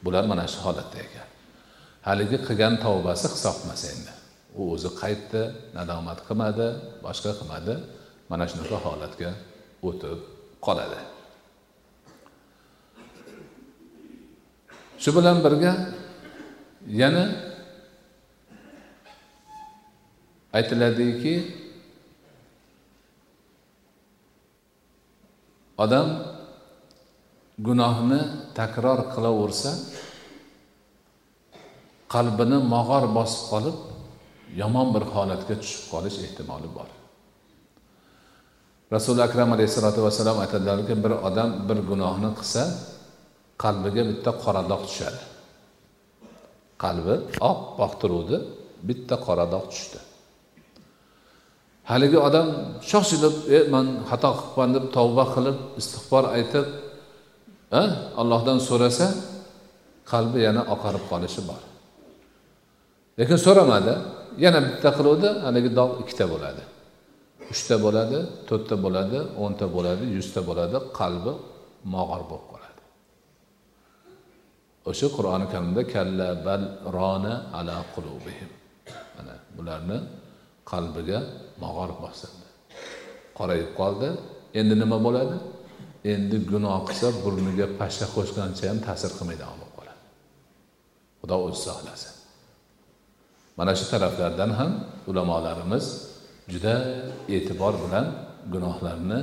Bular 0.04 0.24
mana 0.30 0.44
shu 0.52 0.58
holatda 0.66 0.98
ekan. 1.06 1.28
Haligi 2.08 2.38
qilgan 2.46 2.74
tavbasi 2.84 3.26
hisob 3.34 3.56
emas 3.64 3.82
endi. 3.92 4.12
U 4.58 4.60
o'zi 4.74 4.90
qaytdi 5.02 5.42
nadomat 5.76 6.18
qilmadi 6.26 6.66
boshqa 7.06 7.30
qilmadi. 7.38 7.74
Mana 8.30 8.44
shunaqa 8.50 8.78
holatga 8.86 9.30
o'tib 9.88 10.18
qoladi. 10.66 11.00
Shu 15.02 15.10
bilan 15.16 15.36
birga 15.44 15.72
yana 17.02 17.24
aytiladiki 20.58 21.34
odam 25.84 26.08
gunohni 27.66 28.20
takror 28.58 29.00
qilaversa 29.14 29.70
qalbini 32.14 32.58
mog'or 32.74 33.04
bosib 33.18 33.42
qolib 33.52 33.76
yomon 34.60 34.88
bir 34.94 35.04
holatga 35.14 35.54
tushib 35.62 35.84
qolish 35.92 36.16
ehtimoli 36.26 36.68
bor. 36.76 36.88
Rasuli 38.94 39.20
akram 39.28 39.50
alayhissalotu 39.56 40.00
vassalom 40.06 40.38
aytadilarki 40.44 40.94
bir 41.04 41.12
odam 41.28 41.50
bir 41.68 41.78
gunohni 41.90 42.30
qilsa 42.38 42.62
qalbiga 43.62 44.02
bitta 44.10 44.30
qora 44.42 44.62
dog' 44.70 44.84
tushadi. 44.88 45.22
Qalbi 46.82 47.14
oppoq 47.50 47.92
turuvdi 48.00 48.36
bitta 48.88 49.16
qora 49.26 49.46
dog' 49.54 49.68
tushdi. 49.72 49.98
Haligi 51.90 52.18
odam 52.28 52.48
shoshilib 52.90 53.34
e 53.56 53.58
man 53.74 53.86
xato 54.10 54.30
qilibman 54.38 54.70
deb 54.76 54.84
tavba 54.96 55.24
qilib 55.34 55.56
istig'for 55.80 56.24
aytib 56.36 56.66
e, 57.80 57.82
allohdan 58.20 58.58
so'rasa 58.68 59.06
qalbi 60.12 60.38
yana 60.46 60.62
oqarib 60.74 61.04
qolishi 61.10 61.40
bor. 61.48 61.62
Lekin 63.18 63.38
so'ramadi. 63.46 63.94
Yana 64.44 64.58
bitta 64.66 64.90
qiluvdi 64.98 65.28
haligi 65.46 65.70
dog' 65.78 65.94
ikkita 66.02 66.24
bo'ladi. 66.32 66.62
Uchta 67.52 67.76
bo'ladi 67.84 68.18
to'rtta 68.48 68.76
bo'ladi 68.84 69.18
o'nta 69.44 69.66
bo'ladi 69.76 70.04
yuzta 70.16 70.40
bo'ladi 70.48 70.76
qalbi 70.98 71.32
mog'or 71.94 72.22
bo'lib 72.30 72.46
qoladi. 72.52 72.82
O'sha 74.90 75.06
qur'oni 75.16 75.46
karimda 75.52 75.82
kalla 75.94 76.28
bal 76.46 76.62
rona 76.96 77.34
ala 77.58 77.76
qulubihim. 77.94 78.50
Mana 79.16 79.34
bularni 79.56 79.98
qalbiga 80.70 81.18
mag'orib 81.64 81.98
bosildi 82.06 82.46
qorayib 83.38 83.70
qoldi. 83.80 84.08
Endi 84.60 84.74
nima 84.82 84.98
bo'ladi? 85.06 85.36
Endi 86.12 86.36
gunoh 86.52 86.78
qilsa 86.88 87.08
burniga 87.24 87.66
pashsha 87.80 88.06
qo'shgancha 88.16 88.64
ham 88.70 88.78
ta'sir 88.88 89.10
qilmaydigan 89.18 89.56
bo'lib 89.60 89.74
qoladi. 89.78 90.02
Xudo 91.20 91.36
o'zi 91.46 91.60
saqlasin 91.68 92.14
mana 93.58 93.72
shu 93.78 93.84
taraflardan 93.92 94.50
ham 94.58 94.72
ulamolarimiz 95.10 95.84
juda 96.52 96.74
e'tibor 97.36 97.74
bilan 97.84 98.06
gunohlarni 98.52 99.20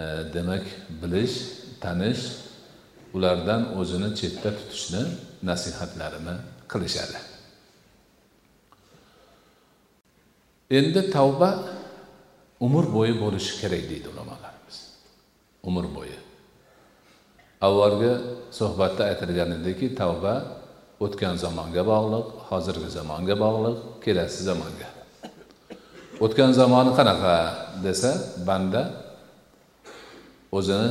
e, 0.00 0.02
demak 0.34 0.64
bilish 1.02 1.36
tanish 1.84 2.22
ulardan 3.16 3.62
o'zini 3.80 4.10
chetda 4.20 4.50
tutishni 4.58 5.02
nasihatlarini 5.48 6.34
qilishadi. 6.72 7.18
Endi 10.70 11.10
tavba 11.10 11.50
umr 12.60 12.84
bo'yi 12.96 13.14
bo'lishi 13.22 13.52
kerak 13.60 13.84
deydi 13.90 14.08
ulamolarimiz. 14.12 14.76
Umr 15.68 15.86
bo'yi. 15.96 16.18
Avvalgi 17.66 18.12
suhbatda 18.58 19.02
aytilgan 19.10 19.50
ediki 19.58 19.94
tavba 20.00 20.34
o'tgan 21.04 21.34
zamonga 21.44 21.82
bog'liq 21.92 22.26
hozirgi 22.48 22.88
zamonga 22.98 23.34
bog'liq 23.44 23.78
kelasi 24.04 24.40
zamonga. 24.48 24.88
O'tgan 26.24 26.52
zamoni 26.60 26.92
qanaqa 26.98 27.34
desa 27.86 28.10
banda 28.48 28.82
o'zini 30.58 30.88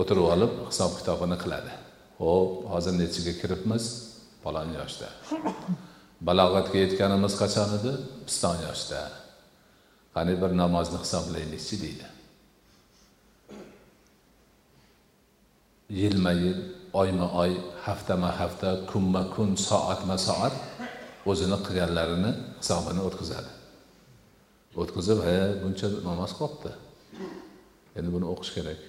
o'tirib 0.00 0.26
olib 0.34 0.52
hisob 0.68 0.92
kitobini 0.98 1.36
qiladi. 1.42 1.72
Ho'p 2.20 2.50
hozir 2.72 2.94
nechiga 3.02 3.32
kiribmiz? 3.40 3.84
Falon 4.42 4.68
yoshda. 4.78 5.08
Balog'atga 6.28 6.78
yetganimiz 6.84 7.34
qachon 7.42 7.70
edi? 7.78 7.92
Piston 8.26 8.56
yoshda. 8.66 9.00
Qani 10.14 10.34
bir 10.42 10.50
namozni 10.62 10.98
hisoblaylikchi 11.04 11.76
deydi. 11.84 12.06
Yilma 16.00 16.32
yil 16.44 16.60
oyma 17.00 17.26
oy 17.42 17.52
haftama 17.86 18.30
hafta 18.40 18.70
kunma 18.90 19.22
kun 19.34 19.50
soatma 19.68 20.16
soat 20.28 20.54
o'zini 21.30 21.58
qilganlarini 21.66 22.32
hisobini 22.60 23.00
o'tkazadi. 23.08 23.50
O'tkazib 24.82 25.18
he 25.26 25.38
buncha 25.62 25.88
namoz 26.08 26.32
qolibdi. 26.40 26.72
Endi 27.98 28.10
buni 28.16 28.26
o'qish 28.32 28.52
kerak. 28.56 28.80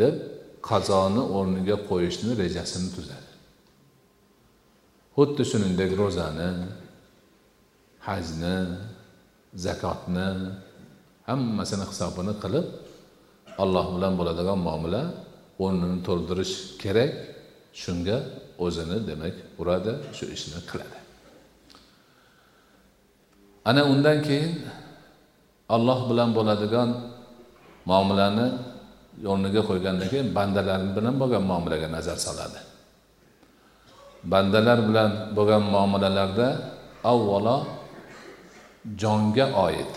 Deb 0.00 0.14
qazoni 0.70 1.22
o'rniga 1.36 1.76
qo'yishni 1.90 2.32
rejasini 2.42 2.90
tuzadi. 2.96 3.27
Xuddi 5.18 5.42
shuningdek 5.50 5.90
ro'zani 6.00 6.48
hajni 8.06 8.56
zakotni 9.64 10.28
hammasini 11.28 11.84
hisobini 11.90 12.34
qilib 12.42 12.66
alloh 13.62 13.86
bilan 13.94 14.12
bo'ladigan 14.18 14.58
muomala 14.66 15.02
o'rnini 15.64 15.98
to'ldirish 16.06 16.54
kerak. 16.82 17.12
Shunga 17.82 18.18
o'zini 18.64 18.98
demak 19.08 19.34
uradi 19.60 19.92
shu 20.16 20.24
ishni 20.36 20.60
qiladi. 20.70 20.98
Ana 23.70 23.82
undan 23.92 24.18
keyin 24.28 24.52
alloh 25.76 26.00
bilan 26.10 26.30
bo'ladigan 26.38 26.88
muomalani 27.90 28.46
o'rniga 29.30 29.62
qo'ygandan 29.70 30.08
keyin 30.12 30.28
bandalar 30.38 30.80
bilan 30.96 31.14
bo'lgan 31.20 31.42
muomalaga 31.50 31.88
nazar 31.96 32.18
soladi. 32.26 32.67
Bandalar 34.24 34.78
bilan 34.88 35.10
bo'lgan 35.36 35.62
muomalalarda 35.74 36.48
avvalo 37.12 37.58
jonga 39.02 39.46
oid 39.66 39.92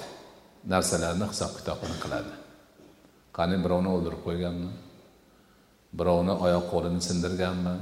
narsalarni 0.67 1.26
hisob 1.32 1.51
kitobini 1.57 1.97
qiladi. 2.03 2.34
Qani 3.38 3.55
birovni 3.63 3.89
o'ldirib 3.95 4.22
qo'yganmi? 4.28 4.69
Birovni 5.99 6.34
oyoq 6.45 6.65
qo'lini 6.74 7.01
sindirganmi? 7.07 7.76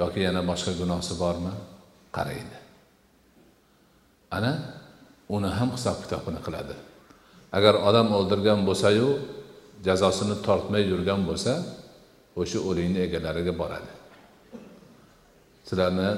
Yoki 0.00 0.20
yana 0.26 0.42
boshqa 0.50 0.72
gunohsi 0.80 1.14
bormi? 1.22 1.52
Qaraydi. 2.16 2.56
Ana 4.36 4.52
uni 5.36 5.50
ham 5.58 5.70
hisob 5.76 5.96
kitobini 6.04 6.40
qiladi. 6.46 6.74
Agar 7.56 7.74
odam 7.88 8.08
o'ldirgan 8.18 8.60
bo'lsayu 8.68 9.08
jazosini 9.86 10.36
tortmay 10.46 10.82
yurgan 10.92 11.20
bo'lsa 11.28 11.52
o'sha 12.40 12.58
o'likni 12.68 13.00
egalariga 13.06 13.54
boradi. 13.62 13.97
Sizlarni 15.68 16.10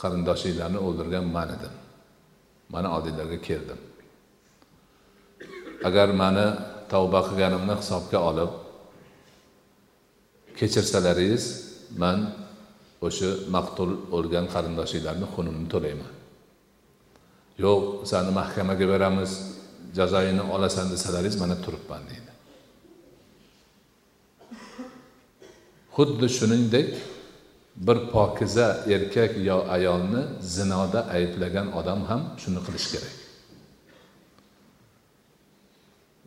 qarindoshinglarni 0.00 0.78
o'ldirgan 0.86 1.26
man 1.36 1.48
edim. 1.56 1.74
Mana 2.74 2.88
oldinglarga 2.96 3.38
keldim. 3.48 3.80
Agar 5.88 6.08
mani 6.22 6.46
tavba 6.92 7.20
qilganimni 7.28 7.74
hisobga 7.80 8.18
olib 8.30 8.52
kechirsalaringiz 10.58 11.44
man 12.02 12.18
o'sha 13.06 13.30
maqtul 13.56 13.90
o'lgan 14.16 14.46
qarindoshinglarni 14.54 15.26
xunini 15.34 15.66
to'layman. 15.74 16.12
Yo'q 17.64 17.82
sani 18.10 18.30
mahkamaga 18.40 18.86
beramiz 18.92 19.32
jazoingni 19.98 20.44
olasan 20.54 20.86
desalaringiz 20.92 21.36
mana 21.42 21.56
turibman 21.64 22.02
deydi. 22.10 22.32
Xuddi 25.96 26.26
shuningdek 26.38 26.88
bir 27.76 28.10
pokiza 28.10 28.84
erkak 28.88 29.36
yo 29.48 29.64
ayolni 29.68 30.22
zinoda 30.40 31.00
ayblagan 31.16 31.68
odam 31.78 32.00
ham 32.08 32.22
shuni 32.42 32.60
qilishi 32.66 32.88
kerak. 32.94 33.14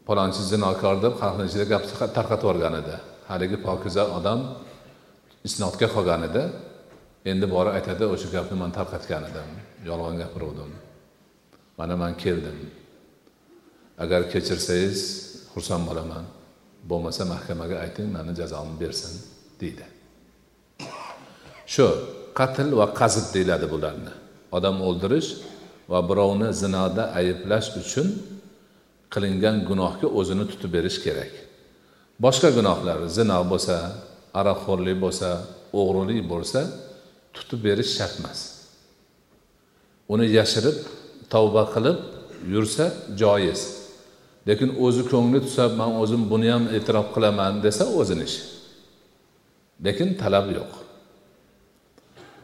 Palonchi 0.08 0.42
zinokor 0.52 0.96
deb 1.06 1.14
xalqni 1.22 1.44
ichida 1.50 1.66
gap 1.74 1.84
tarqatib 2.18 2.46
yuborgan 2.46 2.76
edi. 2.82 2.96
Haligi 3.30 3.58
pokiza 3.68 4.04
odam 4.18 4.40
isnodga 5.48 5.88
qolgan 5.96 6.22
edi. 6.30 6.44
Endi 7.32 7.46
borib 7.56 7.74
aytadi 7.78 8.04
o'sha 8.14 8.28
gapni 8.36 8.56
man 8.62 8.72
tarqatgan 8.78 9.24
edim 9.30 9.50
yolg'on 9.90 10.16
gapiruvdim. 10.22 10.72
Mana 11.80 11.96
man 12.02 12.14
keldim. 12.24 12.58
Agar 14.04 14.22
kechirsangiz 14.34 15.00
xursand 15.54 15.84
bo'laman. 15.90 16.26
Bo'lmasa 16.90 17.24
mahkamaga 17.34 17.76
ayting 17.86 18.08
mani 18.16 18.32
jazomni 18.42 18.76
bersin 18.84 19.14
deydi. 19.62 19.86
Shu 21.74 21.86
qatl 22.40 22.70
va 22.80 22.88
qazib 23.00 23.26
deyiladi 23.36 23.68
bularni. 23.74 24.14
Odam 24.58 24.76
o'ldirish 24.88 25.30
va 25.92 26.00
birovni 26.10 26.50
zinoda 26.62 27.04
ayblash 27.20 27.70
uchun 27.82 28.08
qilingan 29.14 29.56
gunohga 29.70 30.08
o'zini 30.20 30.46
tutib 30.52 30.72
berish 30.76 30.98
kerak. 31.06 31.34
Boshqa 32.24 32.50
gunohlar 32.58 33.00
zino 33.18 33.40
bo'lsa 33.52 33.76
aroqxo'rlik 34.40 34.98
bo'lsa 35.06 35.30
o'g'rilik 35.80 36.22
bo'lsa 36.32 36.62
tutib 37.36 37.60
berish 37.68 37.92
shart 37.98 38.16
emas. 38.20 38.40
Uni 40.14 40.26
yashirib 40.38 40.78
tavba 41.34 41.64
qilib 41.74 41.98
yursa 42.54 42.86
joiz. 43.22 43.62
Lekin 44.48 44.70
o'zi 44.86 45.04
ko'ngli 45.12 45.40
tutsa 45.46 45.64
man 45.80 45.92
o'zim 46.02 46.22
buni 46.32 46.50
ham 46.54 46.64
e'tirof 46.78 47.08
qilaman 47.16 47.54
desa 47.66 47.84
o'zini 48.00 48.24
ishi 48.30 48.42
lekin 49.86 50.10
talab 50.22 50.48
yo'q. 50.58 50.89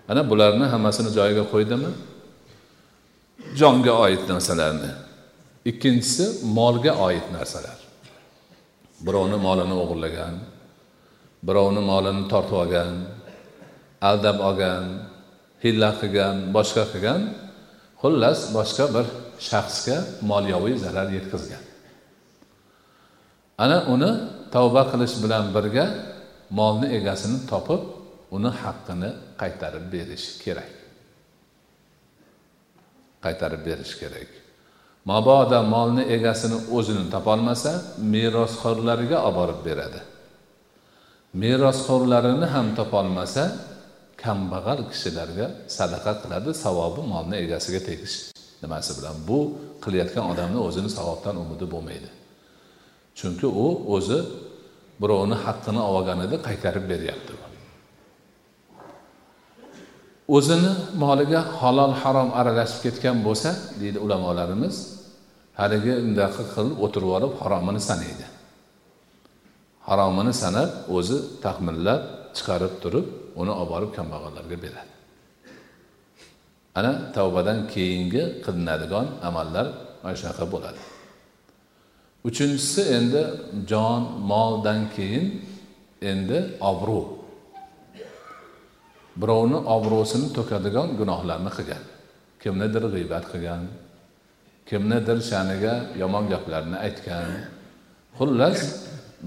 Ana 0.10 0.22
bularni 0.30 0.66
hammasini 0.74 1.10
joyiga 1.18 1.44
qo'ydimi? 1.54 1.90
Jonga 3.60 3.94
oid 4.06 4.24
narsalarni. 4.32 4.92
Ikkinchisi 5.70 6.26
molga 6.58 6.94
oid 7.08 7.26
narsalar. 7.38 7.78
Birovni 9.06 9.38
molini 9.48 9.76
o'g'irlagan 9.84 10.36
birovni 11.48 11.82
molini 11.92 12.24
tortib 12.32 12.58
olgan 12.64 12.94
aldab 14.10 14.38
olgan 14.48 14.84
hiyla 15.64 15.90
qilgan 16.02 16.36
boshqa 16.56 16.84
qilgan 16.94 17.22
xullas 18.02 18.40
boshqa 18.58 18.86
bir 18.96 19.06
shaxsga 19.50 19.98
moliyaviy 20.30 20.76
zarar 20.84 21.08
yetkazgan. 21.18 21.64
Ana 23.64 23.78
uni 23.94 24.12
tavba 24.56 24.84
qilish 24.92 25.16
bilan 25.24 25.46
birga 25.56 25.86
molni 26.60 26.88
egasini 26.98 27.38
topib 27.52 27.82
uni 28.36 28.52
haqqini 28.62 29.10
qaytarib 29.42 29.86
berish 29.94 30.28
kerak. 30.44 30.74
Qaytarib 33.26 33.62
berish 33.68 33.94
kerak. 34.02 34.30
Mabodo 35.10 35.60
molni 35.74 36.04
egasini 36.16 36.58
o'zini 36.78 37.06
topolmasa 37.14 37.72
merosxo'rlariga 38.14 39.18
olib 39.28 39.36
borib 39.40 39.60
beradi. 39.68 40.02
Merosxo'rlarini 41.42 42.48
ham 42.56 42.68
topolmasa 42.80 43.44
kambag'al 44.24 44.80
kishilarga 44.92 45.48
sadaqa 45.78 46.12
qiladi 46.22 46.50
savobi 46.64 47.02
molni 47.14 47.36
egasiga 47.46 47.82
tegish 47.90 48.16
nimasi 48.64 48.92
bilan. 48.98 49.16
Bu 49.30 49.40
qilayotgan 49.84 50.26
odamni 50.32 50.60
o'zini 50.68 50.90
savobdan 50.98 51.36
umidi 51.44 51.66
bo'lmaydi. 51.74 52.10
Chunki 53.20 53.48
u 53.64 53.68
o'zi 53.96 54.20
birovni 55.02 55.38
haqqini 55.46 55.82
olganida 55.94 56.38
qaytarib 56.48 56.86
beryapti. 56.92 57.34
O'zini 60.28 60.72
moliga 61.04 61.42
halol 61.60 61.94
harom 62.02 62.30
aralashib 62.40 62.80
ketgan 62.86 63.18
bo'lsa 63.28 63.50
deydi 63.82 63.98
ulamolarimiz 64.06 64.76
haligi 65.60 65.94
undaqa 66.06 66.44
qilib 66.54 66.76
o'tirib 66.86 67.12
olib 67.18 67.34
haromini 67.42 67.82
sanaydi. 67.90 68.26
Haromini 69.88 70.34
sanab 70.44 70.70
o'zi 70.98 71.18
taxminlab 71.44 72.02
chiqarib 72.36 72.74
turib 72.84 73.06
uni 73.42 73.54
olib 73.60 73.70
borib 73.74 73.92
kambag'allarga 73.98 74.58
beradi. 74.66 74.92
Ana 76.80 76.92
tavbadan 77.16 77.60
keyingi 77.74 78.24
qilinadigan 78.46 79.08
amallar 79.30 79.66
mana 80.04 80.16
shunaqa 80.22 80.46
bo'ladi. 80.54 80.82
Uchinchisi 82.28 82.82
endi 82.98 83.22
jon 83.70 84.02
moldan 84.32 84.82
keyin 84.96 85.26
endi 86.12 86.38
obro' 86.72 87.15
birovni 89.22 89.60
obro'sini 89.76 90.28
to'kadigan 90.38 90.88
gunohlarni 91.00 91.52
qilgan. 91.58 91.84
Kimnidir 92.44 92.84
g'iybat 92.94 93.26
qilgan 93.32 93.62
kimnidir 94.70 95.18
sha'niga 95.30 95.74
yomon 96.02 96.26
gaplarni 96.34 96.78
aytgan 96.88 97.28
xullas 98.18 98.60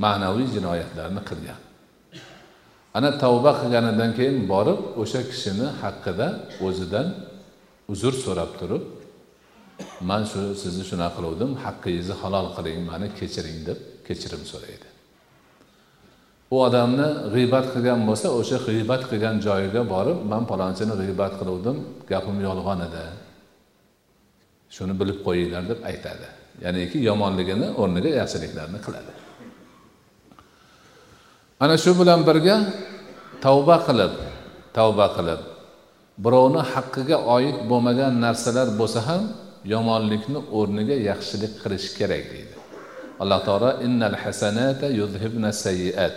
ma'naviy 0.05 0.47
jinoyatlarni 0.57 1.23
qilgan. 1.31 1.61
Ana 2.97 3.11
tavba 3.23 3.53
qilganidan 3.61 4.11
keyin 4.19 4.39
borib 4.53 4.81
o'sha 5.03 5.21
kishini 5.31 5.69
haqqida 5.83 6.27
o'zidan 6.67 7.07
uzr 7.93 8.15
so'rab 8.25 8.53
turib 8.61 8.85
man 10.11 10.23
shu 10.31 10.41
sizni 10.63 10.85
shunaqa 10.91 11.15
qiluvdim 11.17 11.51
haqqingizni 11.65 12.15
halol 12.23 12.47
qiling 12.57 12.81
mani 12.91 13.09
kechiring 13.19 13.59
deb 13.69 13.79
kechirim 14.07 14.43
so'raydi. 14.53 14.88
U 16.55 16.57
odamni 16.67 17.09
g'iybat 17.35 17.67
qilgan 17.75 18.01
bo'lsa 18.09 18.27
o'sha 18.39 18.59
g'iybat 18.67 19.03
qilgan 19.11 19.37
joyiga 19.47 19.83
borib 19.95 20.19
man 20.33 20.43
palonchini 20.51 20.95
g'iybat 21.01 21.33
qiluvdim 21.41 21.77
gapim 22.11 22.37
yolg'on 22.49 22.81
edi. 22.89 23.05
Shuni 24.77 24.95
bilib 25.01 25.19
qo'yinglar 25.27 25.63
deb 25.71 25.81
aytadi. 25.91 26.29
Ya'niki 26.65 26.99
yomonligini 27.09 27.69
o'rniga 27.81 28.11
yaxshiliklarni 28.21 28.79
qiladi. 28.87 29.13
Ana 31.65 31.77
shu 31.85 31.93
bilan 32.01 32.21
birga 32.29 32.57
tavba 33.45 33.77
qilib 33.87 34.15
tavba 34.79 35.07
qilib 35.17 35.41
birovni 36.25 36.63
haqqiga 36.73 37.19
oid 37.37 37.57
bo'lmagan 37.71 38.13
narsalar 38.25 38.69
bo'lsa 38.81 39.01
ham 39.09 39.23
yomonlikni 39.75 40.41
o'rniga 40.59 40.97
yaxshilik 41.11 41.53
qilish 41.63 41.89
kerak 41.99 42.25
deydi. 42.33 42.55
Alloh 43.23 43.41
taolo 43.47 43.71
innal 43.87 44.17
hasanata 44.25 44.87
yuzhibna 45.01 45.51
sayyiat 45.65 46.17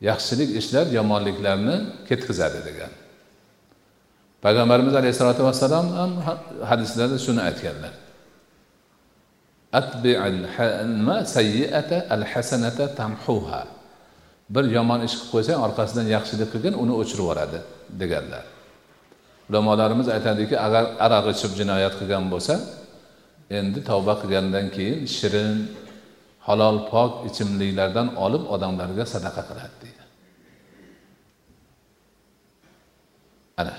yaxshilik 0.00 0.50
ishlar 0.60 0.86
yomonliklarni 0.98 1.76
ketkazadi 2.08 2.60
degan. 2.68 2.92
Payg'ambarimiz 4.44 4.94
alayhissalotu 5.00 5.42
vassalom 5.48 5.86
ham 5.98 6.12
hadislarda 6.70 7.18
shuni 7.26 7.40
aytganlar. 7.48 7.94
Tamhuha. 13.00 13.62
Bir 14.54 14.64
yomon 14.76 15.00
ish 15.06 15.14
qilib 15.18 15.30
qo'ysang 15.34 15.58
orqasidan 15.66 16.06
yaxshilik 16.16 16.48
qilgin 16.54 16.74
uni 16.82 16.94
o'chirib 17.00 17.22
yuboradi 17.24 17.58
deganlar. 18.00 18.44
Ulamolarimiz 19.50 20.08
aytadiki 20.16 20.56
agar 20.66 20.84
aroq 21.06 21.26
ichib 21.34 21.52
jinoyat 21.60 21.94
qilgan 22.00 22.24
bo'lsa 22.32 22.54
endi 23.58 23.80
tavba 23.90 24.14
qilgandan 24.22 24.66
keyin 24.76 24.98
shirin 25.16 25.52
halol 26.46 26.78
pok 26.90 27.12
ichimliklardan 27.28 28.08
olib 28.24 28.44
odamlarga 28.54 29.04
sadaqa 29.14 29.42
qiladi 29.48 29.76
deydi. 29.82 30.02
Ana. 33.60 33.74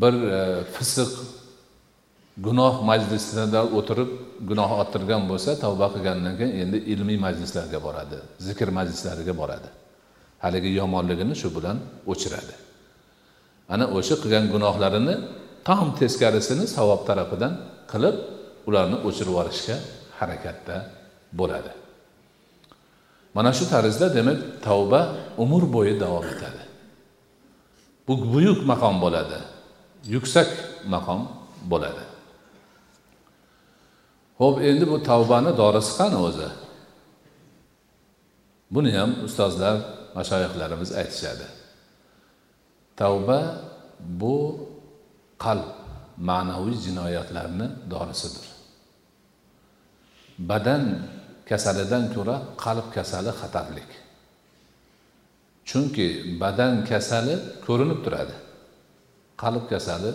Bir 0.00 0.14
e, 0.38 0.40
fisiq 0.74 1.12
gunoh 2.46 2.74
majlisida 2.90 3.60
o'tirib 3.78 4.10
gunoh 4.50 4.70
orttirgan 4.80 5.22
bo'lsa 5.30 5.50
tavba 5.64 5.86
qilgandan 5.94 6.34
keyin 6.40 6.56
endi 6.64 6.78
ilmiy 6.92 7.18
majlislarga 7.26 7.78
boradi 7.86 8.18
zikr 8.46 8.68
majlislariga 8.78 9.34
boradi. 9.40 9.68
Haligi 10.44 10.70
yomonligini 10.80 11.34
shu 11.40 11.48
bilan 11.56 11.76
o'chiradi. 12.12 12.54
Ana 13.74 13.84
o'sha 13.98 14.14
qilgan 14.22 14.44
gunohlarini 14.54 15.14
tam 15.68 15.86
teskarisini 16.00 16.64
savob 16.76 17.00
tarafidan 17.08 17.52
qilib 17.92 18.16
ularni 18.68 18.96
o'chirib 19.08 19.32
yuborishga 19.34 19.76
harakatda 20.20 20.76
bo'ladi. 21.38 21.72
Mana 23.34 23.52
shu 23.52 23.64
tarzda 23.72 24.06
demak 24.14 24.38
tavba 24.66 25.00
umr 25.44 25.62
bo'yi 25.74 25.94
davom 26.00 26.26
etadi. 26.34 26.62
Bu 28.06 28.14
buyuk 28.34 28.60
maqom 28.70 28.96
bo'ladi 29.04 29.38
yuksak 30.14 30.48
maqom 30.94 31.20
bo'ladi. 31.70 32.04
Ho'p 34.40 34.56
endi 34.68 34.84
bu 34.92 34.96
tavbani 35.10 35.52
dorisi 35.60 35.92
qani 35.98 36.18
o'zi? 36.28 36.48
Buni 38.74 38.90
ham 38.98 39.10
ustozlar 39.26 39.76
mashoyihlarimiz 40.16 40.90
aytishadi. 41.00 41.46
Tavba 43.00 43.40
bu 44.20 44.36
qalb 45.44 45.68
ma'naviy 46.28 46.76
jinoyatlarni 46.86 47.66
dorisidir. 47.92 48.57
Badan 50.38 50.82
kasalidan 51.48 52.04
ko'ra 52.14 52.36
qalb 52.64 52.86
kasali 52.96 53.30
xatarlik. 53.40 53.90
Chunki 55.68 56.06
badan 56.40 56.84
kasali 56.90 57.34
ko'rinib 57.66 58.00
turadi. 58.04 58.36
Qalb 59.42 59.64
kasali 59.72 60.10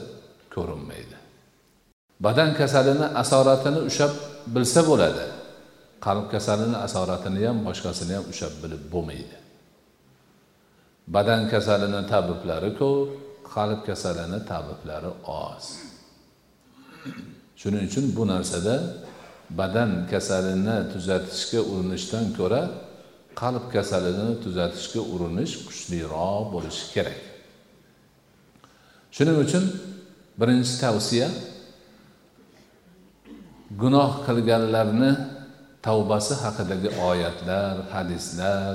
ko'rinmaydi. 0.55 1.17
Badan 2.25 2.49
kasalini 2.59 3.07
asoratini 3.21 3.79
ushlab 3.89 4.13
bilsa 4.55 4.81
bo'ladi. 4.89 5.25
Qalb 6.05 6.25
kasalini 6.33 6.77
asoratini 6.85 7.39
ham 7.47 7.57
boshqasini 7.67 8.13
ham 8.17 8.25
ushlab 8.31 8.53
bilib 8.63 8.83
bo'lmaydi. 8.93 9.37
Badan 11.15 11.41
kasalini 11.53 12.01
tabiblari 12.13 12.71
ko'p 12.81 13.09
qalb 13.55 13.79
kasalini 13.87 14.39
tabiblari 14.51 15.11
oz. 15.43 15.65
Shuning 17.59 17.83
uchun 17.89 18.05
bu 18.17 18.23
narsada 18.33 18.75
badan 19.59 19.91
kasalini 20.11 20.77
tuzatishga 20.93 21.61
urinishdan 21.71 22.25
ko'ra 22.37 22.61
qalb 23.41 23.65
kasalini 23.75 24.29
tuzatishga 24.43 25.01
urinish 25.13 25.53
kuchliroq 25.67 26.45
bo'lishi 26.53 26.85
kerak. 26.95 27.19
Shuning 29.15 29.37
uchun 29.45 29.63
birinchi 30.39 30.73
tavsiya 30.83 31.27
gunoh 33.81 34.11
qilganlarni 34.27 35.11
tavbasi 35.85 36.33
haqidagi 36.43 36.89
oyatlar 37.09 37.75
hadislar 37.93 38.73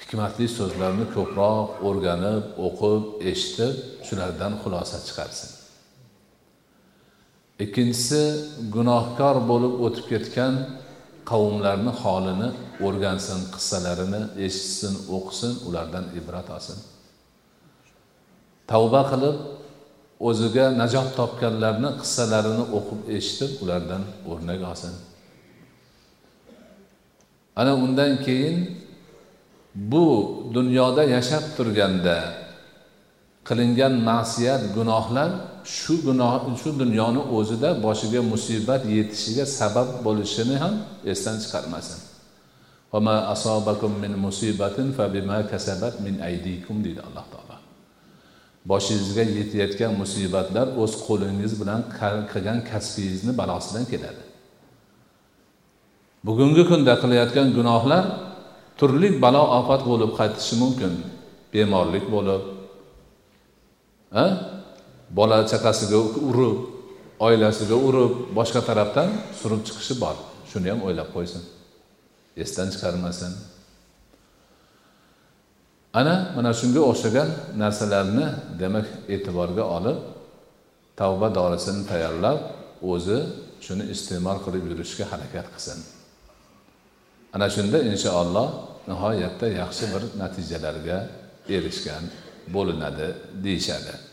hikmatli 0.00 0.46
so'zlarni 0.58 1.06
ko'proq 1.16 1.68
o'rganib 1.88 2.44
o'qib 2.66 3.02
eshitib 3.30 3.74
shulardan 4.06 4.52
xulosa 4.62 4.98
chiqarsin. 5.06 5.57
Ikkinchisi 7.64 8.22
gunohkor 8.74 9.36
bo'lib 9.50 9.74
o'tib 9.86 10.06
ketgan 10.12 10.54
qavmlarni 11.30 11.92
holini 12.02 12.48
o'rgansin 12.86 13.40
qissalarini 13.54 14.22
eshitsin 14.46 14.94
o'qisin 15.16 15.52
ulardan 15.68 16.04
ibrat 16.18 16.48
olsin. 16.56 16.78
Tavba 18.70 19.02
qilib 19.10 19.36
o'ziga 20.28 20.66
najot 20.80 21.08
topganlarni 21.18 21.90
qissalarini 22.00 22.64
o'qib 22.76 23.00
eshitib 23.16 23.52
ulardan 23.62 24.02
o'rnak 24.30 24.60
olsin. 24.70 24.94
Ana 27.60 27.72
undan 27.84 28.12
keyin 28.26 28.56
bu 29.92 30.06
dunyoda 30.54 31.02
yashab 31.16 31.44
turganda 31.56 32.16
qilingan 33.48 33.94
ma'siyat 34.10 34.62
gunohlar 34.76 35.30
shu 35.76 35.94
gunoh 36.06 36.32
shu 36.62 36.70
dunyoni 36.82 37.22
o'zida 37.36 37.70
boshiga 37.84 38.20
musibat 38.32 38.82
yetishiga 38.96 39.44
sabab 39.58 39.88
bo'lishini 40.06 40.56
ham 40.62 40.74
esdan 41.12 41.36
chiqarmasin. 41.42 42.00
Deydi 46.84 47.00
alloh 47.08 47.26
taolo. 47.32 47.56
Boshingizga 48.70 49.24
yetayotgan 49.38 49.92
musibatlar 50.02 50.66
o'z 50.82 50.92
qo'lingiz 51.06 51.52
bilan 51.60 51.80
qilgan 52.32 52.58
kasbingizni 52.70 53.32
balosidan 53.40 53.84
keladi. 53.92 54.22
Bugungi 56.26 56.62
kunda 56.70 56.94
qilayotgan 57.02 57.48
gunohlar 57.58 58.04
turli 58.78 59.08
balo 59.24 59.42
ofat 59.58 59.82
bo'lib 59.90 60.10
qaytishi 60.18 60.54
mumkin 60.62 60.92
bemorlik 61.52 62.04
bo'lib 62.14 62.42
bola 65.10 65.44
chaqasiga 65.50 65.98
urib 66.28 66.58
oilasiga 67.26 67.76
urib 67.88 68.12
boshqa 68.38 68.60
tarafdan 68.68 69.08
surib 69.40 69.60
chiqishi 69.66 69.94
bor. 70.02 70.16
Shuni 70.50 70.68
ham 70.72 70.80
o'ylab 70.86 71.08
qo'ysin. 71.16 71.42
Esdan 72.42 72.68
chiqarmasin. 72.72 73.32
Ana 76.00 76.14
mana 76.36 76.50
shunga 76.60 76.80
o'xshagan 76.90 77.28
narsalarni 77.62 78.26
demak 78.60 78.86
e'tiborga 79.14 79.64
olib 79.76 79.98
tavba 81.00 81.28
dorisini 81.38 81.82
tayyorlab 81.90 82.38
o'zi 82.92 83.18
shuni 83.66 83.84
iste'mol 83.94 84.38
qilib 84.44 84.64
yurishga 84.70 85.04
harakat 85.12 85.46
qilsin. 85.54 85.78
Ana 87.34 87.46
shunda 87.54 87.78
inshaalloh 87.90 88.48
nihoyatda 88.90 89.46
yaxshi 89.60 89.84
bir 89.92 90.02
natijalarga 90.22 90.98
erishgan 91.56 92.04
bo'linadi 92.54 93.08
deyishadi. 93.44 94.07